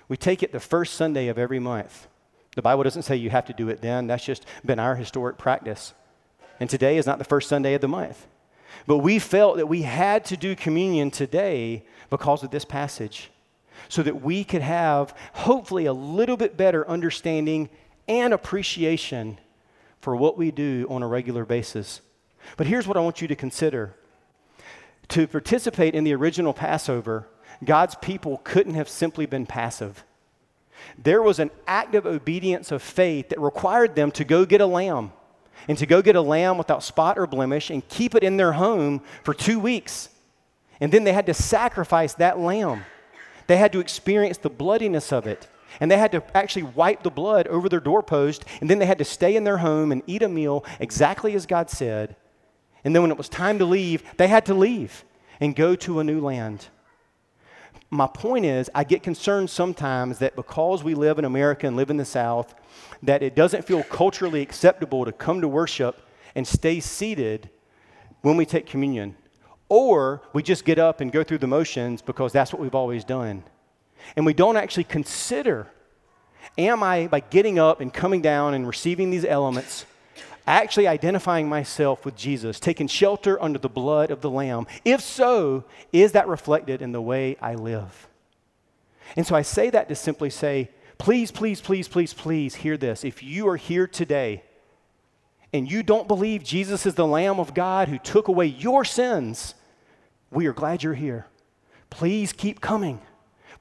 we 0.10 0.18
take 0.18 0.44
it 0.44 0.52
the 0.52 0.60
first 0.60 0.96
Sunday 0.96 1.28
of 1.28 1.38
every 1.38 1.60
month. 1.60 2.08
The 2.56 2.62
Bible 2.62 2.84
doesn't 2.84 3.04
say 3.04 3.16
you 3.16 3.30
have 3.30 3.46
to 3.46 3.54
do 3.54 3.70
it 3.70 3.82
then, 3.82 4.08
that's 4.08 4.26
just 4.26 4.46
been 4.66 4.80
our 4.80 4.96
historic 4.96 5.38
practice. 5.38 5.94
And 6.60 6.70
today 6.70 6.98
is 6.98 7.06
not 7.06 7.20
the 7.20 7.24
first 7.24 7.50
Sunday 7.50 7.74
of 7.74 7.82
the 7.82 7.88
month. 7.88 8.26
But 8.86 9.00
we 9.00 9.20
felt 9.20 9.58
that 9.58 9.68
we 9.68 9.84
had 9.84 10.26
to 10.26 10.38
do 10.38 10.56
communion 10.56 11.12
today 11.12 11.84
because 12.10 12.44
of 12.44 12.52
this 12.52 12.66
passage, 12.66 13.32
so 13.90 14.02
that 14.04 14.22
we 14.22 14.44
could 14.44 14.62
have 14.62 15.16
hopefully 15.34 15.86
a 15.86 15.94
little 15.94 16.38
bit 16.38 16.58
better 16.58 16.88
understanding 16.90 17.70
and 18.08 18.34
appreciation 18.34 19.40
for 20.00 20.16
what 20.16 20.38
we 20.38 20.52
do 20.52 20.88
on 20.90 21.04
a 21.04 21.08
regular 21.08 21.46
basis. 21.46 22.02
But 22.56 22.68
here's 22.68 22.88
what 22.88 22.98
I 22.98 23.02
want 23.02 23.22
you 23.22 23.28
to 23.28 23.36
consider 23.36 23.96
to 25.10 25.28
participate 25.28 25.96
in 25.96 26.04
the 26.04 26.14
original 26.14 26.54
Passover, 26.54 27.28
God's 27.64 27.96
people 27.96 28.42
couldn't 28.44 28.76
have 28.76 28.90
simply 28.90 29.26
been 29.26 29.46
passive. 29.46 30.04
There 30.98 31.22
was 31.22 31.40
an 31.40 31.52
active 31.68 32.06
obedience 32.06 32.72
of 32.72 32.82
faith 32.82 33.30
that 33.30 33.40
required 33.40 33.96
them 33.96 34.12
to 34.12 34.24
go 34.24 34.46
get 34.46 34.62
a 34.62 34.66
lamb 34.66 35.12
and 35.68 35.78
to 35.78 35.86
go 35.86 36.02
get 36.02 36.16
a 36.16 36.22
lamb 36.22 36.58
without 36.58 36.84
spot 36.84 37.18
or 37.18 37.28
blemish 37.28 37.70
and 37.70 37.88
keep 37.88 38.16
it 38.16 38.24
in 38.24 38.38
their 38.38 38.54
home 38.54 39.02
for 39.24 39.34
two 39.34 39.60
weeks. 39.60 40.10
And 40.80 40.92
then 40.92 41.04
they 41.04 41.14
had 41.14 41.26
to 41.26 41.34
sacrifice 41.34 42.14
that 42.16 42.40
lamb. 42.40 42.86
They 43.48 43.58
had 43.58 43.72
to 43.74 43.80
experience 43.80 44.38
the 44.38 44.50
bloodiness 44.50 45.12
of 45.12 45.26
it. 45.26 45.48
And 45.80 45.92
they 45.92 45.98
had 45.98 46.12
to 46.14 46.24
actually 46.36 46.64
wipe 46.64 47.04
the 47.04 47.10
blood 47.10 47.48
over 47.48 47.70
their 47.70 47.80
doorpost. 47.80 48.46
And 48.62 48.70
then 48.70 48.80
they 48.80 48.86
had 48.86 48.98
to 49.00 49.06
stay 49.06 49.36
in 49.36 49.44
their 49.44 49.58
home 49.58 49.92
and 49.92 50.04
eat 50.06 50.24
a 50.24 50.30
meal 50.30 50.64
exactly 50.80 51.34
as 51.34 51.46
God 51.46 51.70
said. 51.70 52.16
And 52.84 52.96
then 52.96 53.02
when 53.02 53.12
it 53.12 53.18
was 53.18 53.30
time 53.30 53.60
to 53.60 53.66
leave, 53.66 54.04
they 54.18 54.28
had 54.28 54.46
to 54.46 54.54
leave 54.54 55.04
and 55.40 55.56
go 55.56 55.76
to 55.76 56.00
a 56.00 56.04
new 56.04 56.22
land 56.22 56.68
my 57.90 58.08
point 58.08 58.46
is, 58.46 58.70
I 58.76 58.84
get 58.84 59.04
concerned 59.04 59.50
sometimes 59.50 60.20
that 60.20 60.36
because 60.36 60.84
we 60.84 60.94
live 60.94 61.20
in 61.20 61.26
America 61.26 61.68
and 61.68 61.76
live 61.76 61.90
in 61.90 61.98
the 61.98 62.06
South, 62.06 62.54
that 63.04 63.24
it 63.24 63.36
doesn't 63.36 63.64
feel 63.64 63.84
culturally 63.84 64.42
acceptable 64.42 65.06
to 65.06 65.12
come 65.12 65.42
to 65.42 65.48
worship 65.48 66.02
and 66.36 66.46
stay 66.46 66.80
seated 66.80 67.50
when 68.22 68.36
we 68.36 68.46
take 68.46 68.66
communion. 68.66 69.16
Or 69.70 70.22
we 70.34 70.44
just 70.44 70.66
get 70.66 70.80
up 70.80 71.02
and 71.02 71.12
go 71.12 71.24
through 71.24 71.40
the 71.40 71.48
motions 71.48 72.02
because 72.02 72.32
that's 72.32 72.52
what 72.52 72.62
we've 72.62 72.76
always 72.76 73.04
done. 73.04 73.44
And 74.16 74.26
we 74.26 74.34
don't 74.34 74.58
actually 74.58 74.86
consider 74.86 75.68
am 76.58 76.84
I, 76.84 77.08
by 77.08 77.20
getting 77.20 77.60
up 77.60 77.82
and 77.82 77.94
coming 77.94 78.22
down 78.22 78.54
and 78.54 78.68
receiving 78.68 79.10
these 79.10 79.26
elements, 79.26 79.86
actually 80.48 80.88
identifying 80.88 81.50
myself 81.50 82.06
with 82.06 82.16
Jesus, 82.16 82.60
taking 82.60 82.88
shelter 82.88 83.42
under 83.42 83.60
the 83.60 83.70
blood 83.70 84.10
of 84.10 84.22
the 84.22 84.30
Lamb? 84.30 84.66
If 84.86 85.02
so, 85.02 85.66
is 85.92 86.14
that 86.14 86.28
reflected 86.28 86.82
in 86.82 86.94
the 86.94 87.02
way 87.02 87.36
I 87.42 87.56
live? 87.56 88.08
And 89.16 89.28
so 89.28 89.36
I 89.36 89.42
say 89.42 89.70
that 89.70 89.90
to 89.90 89.96
simply 89.96 90.30
say, 90.30 90.70
please, 90.98 91.32
please, 91.32 91.62
please, 91.62 91.88
please, 91.88 92.14
please 92.14 92.56
hear 92.56 92.78
this. 92.78 93.04
If 93.04 93.22
you 93.22 93.48
are 93.50 93.58
here 93.58 93.88
today 93.88 94.44
and 95.54 95.70
you 95.70 95.84
don't 95.84 96.08
believe 96.08 96.44
Jesus 96.44 96.86
is 96.86 96.96
the 96.96 97.08
Lamb 97.08 97.40
of 97.40 97.54
God 97.54 97.90
who 97.90 98.00
took 98.00 98.28
away 98.28 98.46
your 98.46 98.84
sins, 98.84 99.54
we 100.32 100.48
are 100.48 100.54
glad 100.54 100.84
you're 100.84 100.94
here. 100.94 101.28
Please 101.90 102.34
keep 102.34 102.60
coming, 102.60 103.00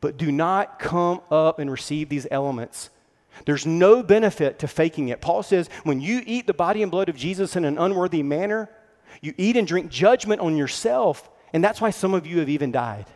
but 0.00 0.16
do 0.16 0.32
not 0.32 0.78
come 0.78 1.20
up 1.30 1.58
and 1.58 1.70
receive 1.70 2.08
these 2.08 2.26
elements 2.30 2.90
there's 3.44 3.66
no 3.66 4.02
benefit 4.02 4.58
to 4.60 4.68
faking 4.68 5.08
it. 5.08 5.20
Paul 5.20 5.42
says 5.42 5.68
when 5.84 6.00
you 6.00 6.22
eat 6.26 6.46
the 6.46 6.54
body 6.54 6.82
and 6.82 6.90
blood 6.90 7.08
of 7.08 7.16
Jesus 7.16 7.56
in 7.56 7.64
an 7.64 7.78
unworthy 7.78 8.22
manner, 8.22 8.70
you 9.20 9.34
eat 9.36 9.56
and 9.56 9.66
drink 9.66 9.90
judgment 9.90 10.40
on 10.40 10.56
yourself, 10.56 11.28
and 11.52 11.62
that's 11.62 11.80
why 11.80 11.90
some 11.90 12.14
of 12.14 12.26
you 12.26 12.38
have 12.40 12.48
even 12.48 12.72
died. 12.72 13.06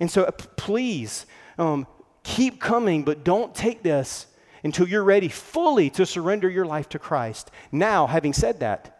And 0.00 0.10
so, 0.10 0.24
uh, 0.24 0.30
please 0.30 1.26
um, 1.58 1.86
keep 2.22 2.60
coming, 2.60 3.02
but 3.02 3.24
don't 3.24 3.54
take 3.54 3.82
this 3.82 4.26
until 4.62 4.88
you're 4.88 5.04
ready 5.04 5.28
fully 5.28 5.90
to 5.90 6.06
surrender 6.06 6.48
your 6.48 6.66
life 6.66 6.88
to 6.90 6.98
Christ. 6.98 7.50
Now, 7.72 8.06
having 8.06 8.32
said 8.32 8.60
that, 8.60 8.97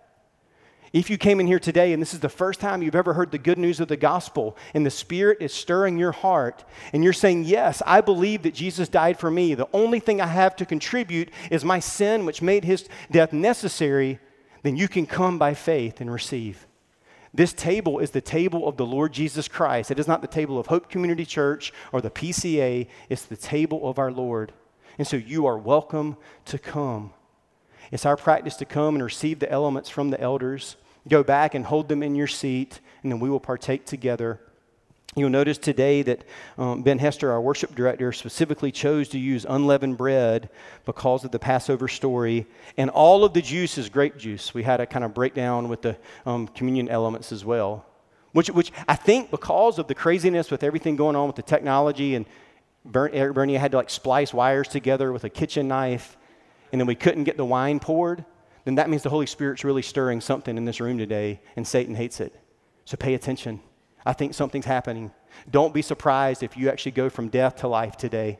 if 0.92 1.10
you 1.10 1.18
came 1.18 1.40
in 1.40 1.46
here 1.46 1.58
today 1.58 1.92
and 1.92 2.00
this 2.00 2.14
is 2.14 2.20
the 2.20 2.28
first 2.28 2.60
time 2.60 2.82
you've 2.82 2.94
ever 2.94 3.12
heard 3.12 3.30
the 3.30 3.38
good 3.38 3.58
news 3.58 3.80
of 3.80 3.88
the 3.88 3.96
gospel 3.96 4.56
and 4.74 4.86
the 4.86 4.90
Spirit 4.90 5.38
is 5.40 5.52
stirring 5.52 5.98
your 5.98 6.12
heart 6.12 6.64
and 6.92 7.04
you're 7.04 7.12
saying, 7.12 7.44
Yes, 7.44 7.82
I 7.86 8.00
believe 8.00 8.42
that 8.42 8.54
Jesus 8.54 8.88
died 8.88 9.18
for 9.18 9.30
me. 9.30 9.54
The 9.54 9.68
only 9.72 10.00
thing 10.00 10.20
I 10.20 10.26
have 10.26 10.56
to 10.56 10.66
contribute 10.66 11.30
is 11.50 11.64
my 11.64 11.80
sin, 11.80 12.24
which 12.24 12.42
made 12.42 12.64
his 12.64 12.88
death 13.10 13.32
necessary, 13.32 14.18
then 14.62 14.76
you 14.76 14.88
can 14.88 15.06
come 15.06 15.38
by 15.38 15.54
faith 15.54 16.00
and 16.00 16.12
receive. 16.12 16.66
This 17.34 17.52
table 17.52 17.98
is 17.98 18.10
the 18.10 18.20
table 18.20 18.66
of 18.66 18.76
the 18.76 18.86
Lord 18.86 19.12
Jesus 19.12 19.48
Christ. 19.48 19.90
It 19.90 19.98
is 19.98 20.08
not 20.08 20.22
the 20.22 20.28
table 20.28 20.58
of 20.58 20.66
Hope 20.66 20.88
Community 20.88 21.26
Church 21.26 21.72
or 21.92 22.00
the 22.00 22.10
PCA, 22.10 22.88
it's 23.08 23.26
the 23.26 23.36
table 23.36 23.88
of 23.88 23.98
our 23.98 24.10
Lord. 24.10 24.52
And 24.96 25.06
so 25.06 25.16
you 25.16 25.46
are 25.46 25.58
welcome 25.58 26.16
to 26.46 26.58
come. 26.58 27.12
It's 27.90 28.06
our 28.06 28.16
practice 28.16 28.56
to 28.56 28.64
come 28.64 28.94
and 28.94 29.04
receive 29.04 29.38
the 29.38 29.50
elements 29.50 29.88
from 29.88 30.10
the 30.10 30.20
elders, 30.20 30.76
go 31.08 31.22
back 31.22 31.54
and 31.54 31.64
hold 31.64 31.88
them 31.88 32.02
in 32.02 32.14
your 32.14 32.26
seat, 32.26 32.80
and 33.02 33.10
then 33.10 33.20
we 33.20 33.30
will 33.30 33.40
partake 33.40 33.86
together. 33.86 34.40
You'll 35.16 35.30
notice 35.30 35.58
today 35.58 36.02
that 36.02 36.24
um, 36.58 36.82
Ben 36.82 36.98
Hester, 36.98 37.32
our 37.32 37.40
worship 37.40 37.74
director, 37.74 38.12
specifically 38.12 38.70
chose 38.70 39.08
to 39.08 39.18
use 39.18 39.46
unleavened 39.48 39.96
bread 39.96 40.50
because 40.84 41.24
of 41.24 41.30
the 41.30 41.38
Passover 41.38 41.88
story. 41.88 42.46
And 42.76 42.90
all 42.90 43.24
of 43.24 43.32
the 43.32 43.40
juice 43.42 43.78
is 43.78 43.88
grape 43.88 44.18
juice. 44.18 44.52
We 44.52 44.62
had 44.62 44.80
a 44.80 44.86
kind 44.86 45.04
of 45.04 45.14
breakdown 45.14 45.68
with 45.68 45.82
the 45.82 45.96
um, 46.26 46.46
communion 46.48 46.88
elements 46.88 47.32
as 47.32 47.44
well. 47.44 47.86
Which, 48.32 48.50
which 48.50 48.70
I 48.86 48.94
think 48.94 49.30
because 49.30 49.78
of 49.78 49.88
the 49.88 49.94
craziness 49.94 50.50
with 50.50 50.62
everything 50.62 50.94
going 50.96 51.16
on 51.16 51.26
with 51.26 51.36
the 51.36 51.42
technology 51.42 52.14
and 52.14 52.26
Bernie 52.84 53.54
had 53.54 53.72
to 53.72 53.78
like 53.78 53.90
splice 53.90 54.32
wires 54.32 54.68
together 54.68 55.12
with 55.12 55.24
a 55.24 55.30
kitchen 55.30 55.68
knife 55.68 56.16
and 56.72 56.80
then 56.80 56.86
we 56.86 56.94
couldn't 56.94 57.24
get 57.24 57.36
the 57.36 57.44
wine 57.44 57.80
poured, 57.80 58.24
then 58.64 58.74
that 58.76 58.90
means 58.90 59.02
the 59.02 59.10
Holy 59.10 59.26
Spirit's 59.26 59.64
really 59.64 59.82
stirring 59.82 60.20
something 60.20 60.56
in 60.56 60.64
this 60.64 60.80
room 60.80 60.98
today 60.98 61.40
and 61.56 61.66
Satan 61.66 61.94
hates 61.94 62.20
it. 62.20 62.34
So 62.84 62.96
pay 62.96 63.14
attention. 63.14 63.60
I 64.04 64.12
think 64.12 64.34
something's 64.34 64.66
happening. 64.66 65.10
Don't 65.50 65.74
be 65.74 65.82
surprised 65.82 66.42
if 66.42 66.56
you 66.56 66.68
actually 66.70 66.92
go 66.92 67.10
from 67.10 67.28
death 67.28 67.56
to 67.56 67.68
life 67.68 67.96
today. 67.96 68.38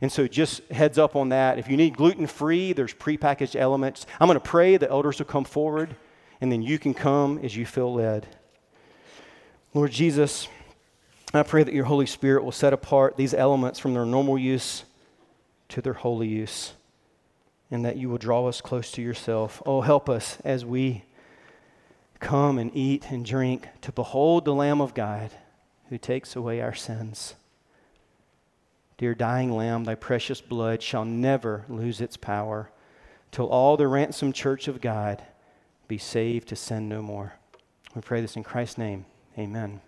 And 0.00 0.12
so 0.12 0.26
just 0.26 0.60
heads 0.70 0.98
up 0.98 1.16
on 1.16 1.30
that. 1.30 1.58
If 1.58 1.68
you 1.68 1.76
need 1.76 1.96
gluten 1.96 2.26
free, 2.26 2.72
there's 2.72 2.94
prepackaged 2.94 3.56
elements. 3.56 4.06
I'm 4.20 4.28
going 4.28 4.36
to 4.36 4.40
pray 4.40 4.76
the 4.76 4.90
elders 4.90 5.18
will 5.18 5.26
come 5.26 5.44
forward, 5.44 5.96
and 6.40 6.52
then 6.52 6.62
you 6.62 6.78
can 6.78 6.92
come 6.92 7.38
as 7.38 7.56
you 7.56 7.64
feel 7.64 7.94
led. 7.94 8.26
Lord 9.72 9.92
Jesus, 9.92 10.48
I 11.32 11.42
pray 11.42 11.62
that 11.62 11.74
your 11.74 11.86
Holy 11.86 12.06
Spirit 12.06 12.44
will 12.44 12.52
set 12.52 12.72
apart 12.72 13.16
these 13.16 13.34
elements 13.34 13.78
from 13.78 13.94
their 13.94 14.04
normal 14.04 14.38
use 14.38 14.84
to 15.70 15.80
their 15.80 15.94
holy 15.94 16.28
use, 16.28 16.72
and 17.70 17.84
that 17.84 17.96
you 17.96 18.08
will 18.08 18.18
draw 18.18 18.46
us 18.46 18.60
close 18.60 18.90
to 18.92 19.02
yourself. 19.02 19.62
Oh, 19.66 19.80
help 19.80 20.08
us 20.08 20.38
as 20.44 20.64
we 20.64 21.04
come 22.20 22.58
and 22.58 22.70
eat 22.74 23.10
and 23.10 23.24
drink 23.24 23.68
to 23.82 23.92
behold 23.92 24.44
the 24.44 24.54
Lamb 24.54 24.80
of 24.80 24.94
God 24.94 25.30
who 25.88 25.98
takes 25.98 26.36
away 26.36 26.60
our 26.60 26.74
sins. 26.74 27.34
Dear 28.98 29.14
dying 29.14 29.54
Lamb, 29.54 29.84
thy 29.84 29.94
precious 29.94 30.40
blood 30.40 30.82
shall 30.82 31.04
never 31.04 31.64
lose 31.68 32.00
its 32.00 32.16
power 32.16 32.70
till 33.30 33.46
all 33.46 33.76
the 33.76 33.88
ransomed 33.88 34.34
church 34.34 34.68
of 34.68 34.80
God 34.80 35.22
be 35.88 35.98
saved 35.98 36.48
to 36.48 36.56
sin 36.56 36.88
no 36.88 37.02
more. 37.02 37.34
We 37.94 38.00
pray 38.00 38.20
this 38.20 38.36
in 38.36 38.42
Christ's 38.42 38.78
name. 38.78 39.04
Amen. 39.38 39.80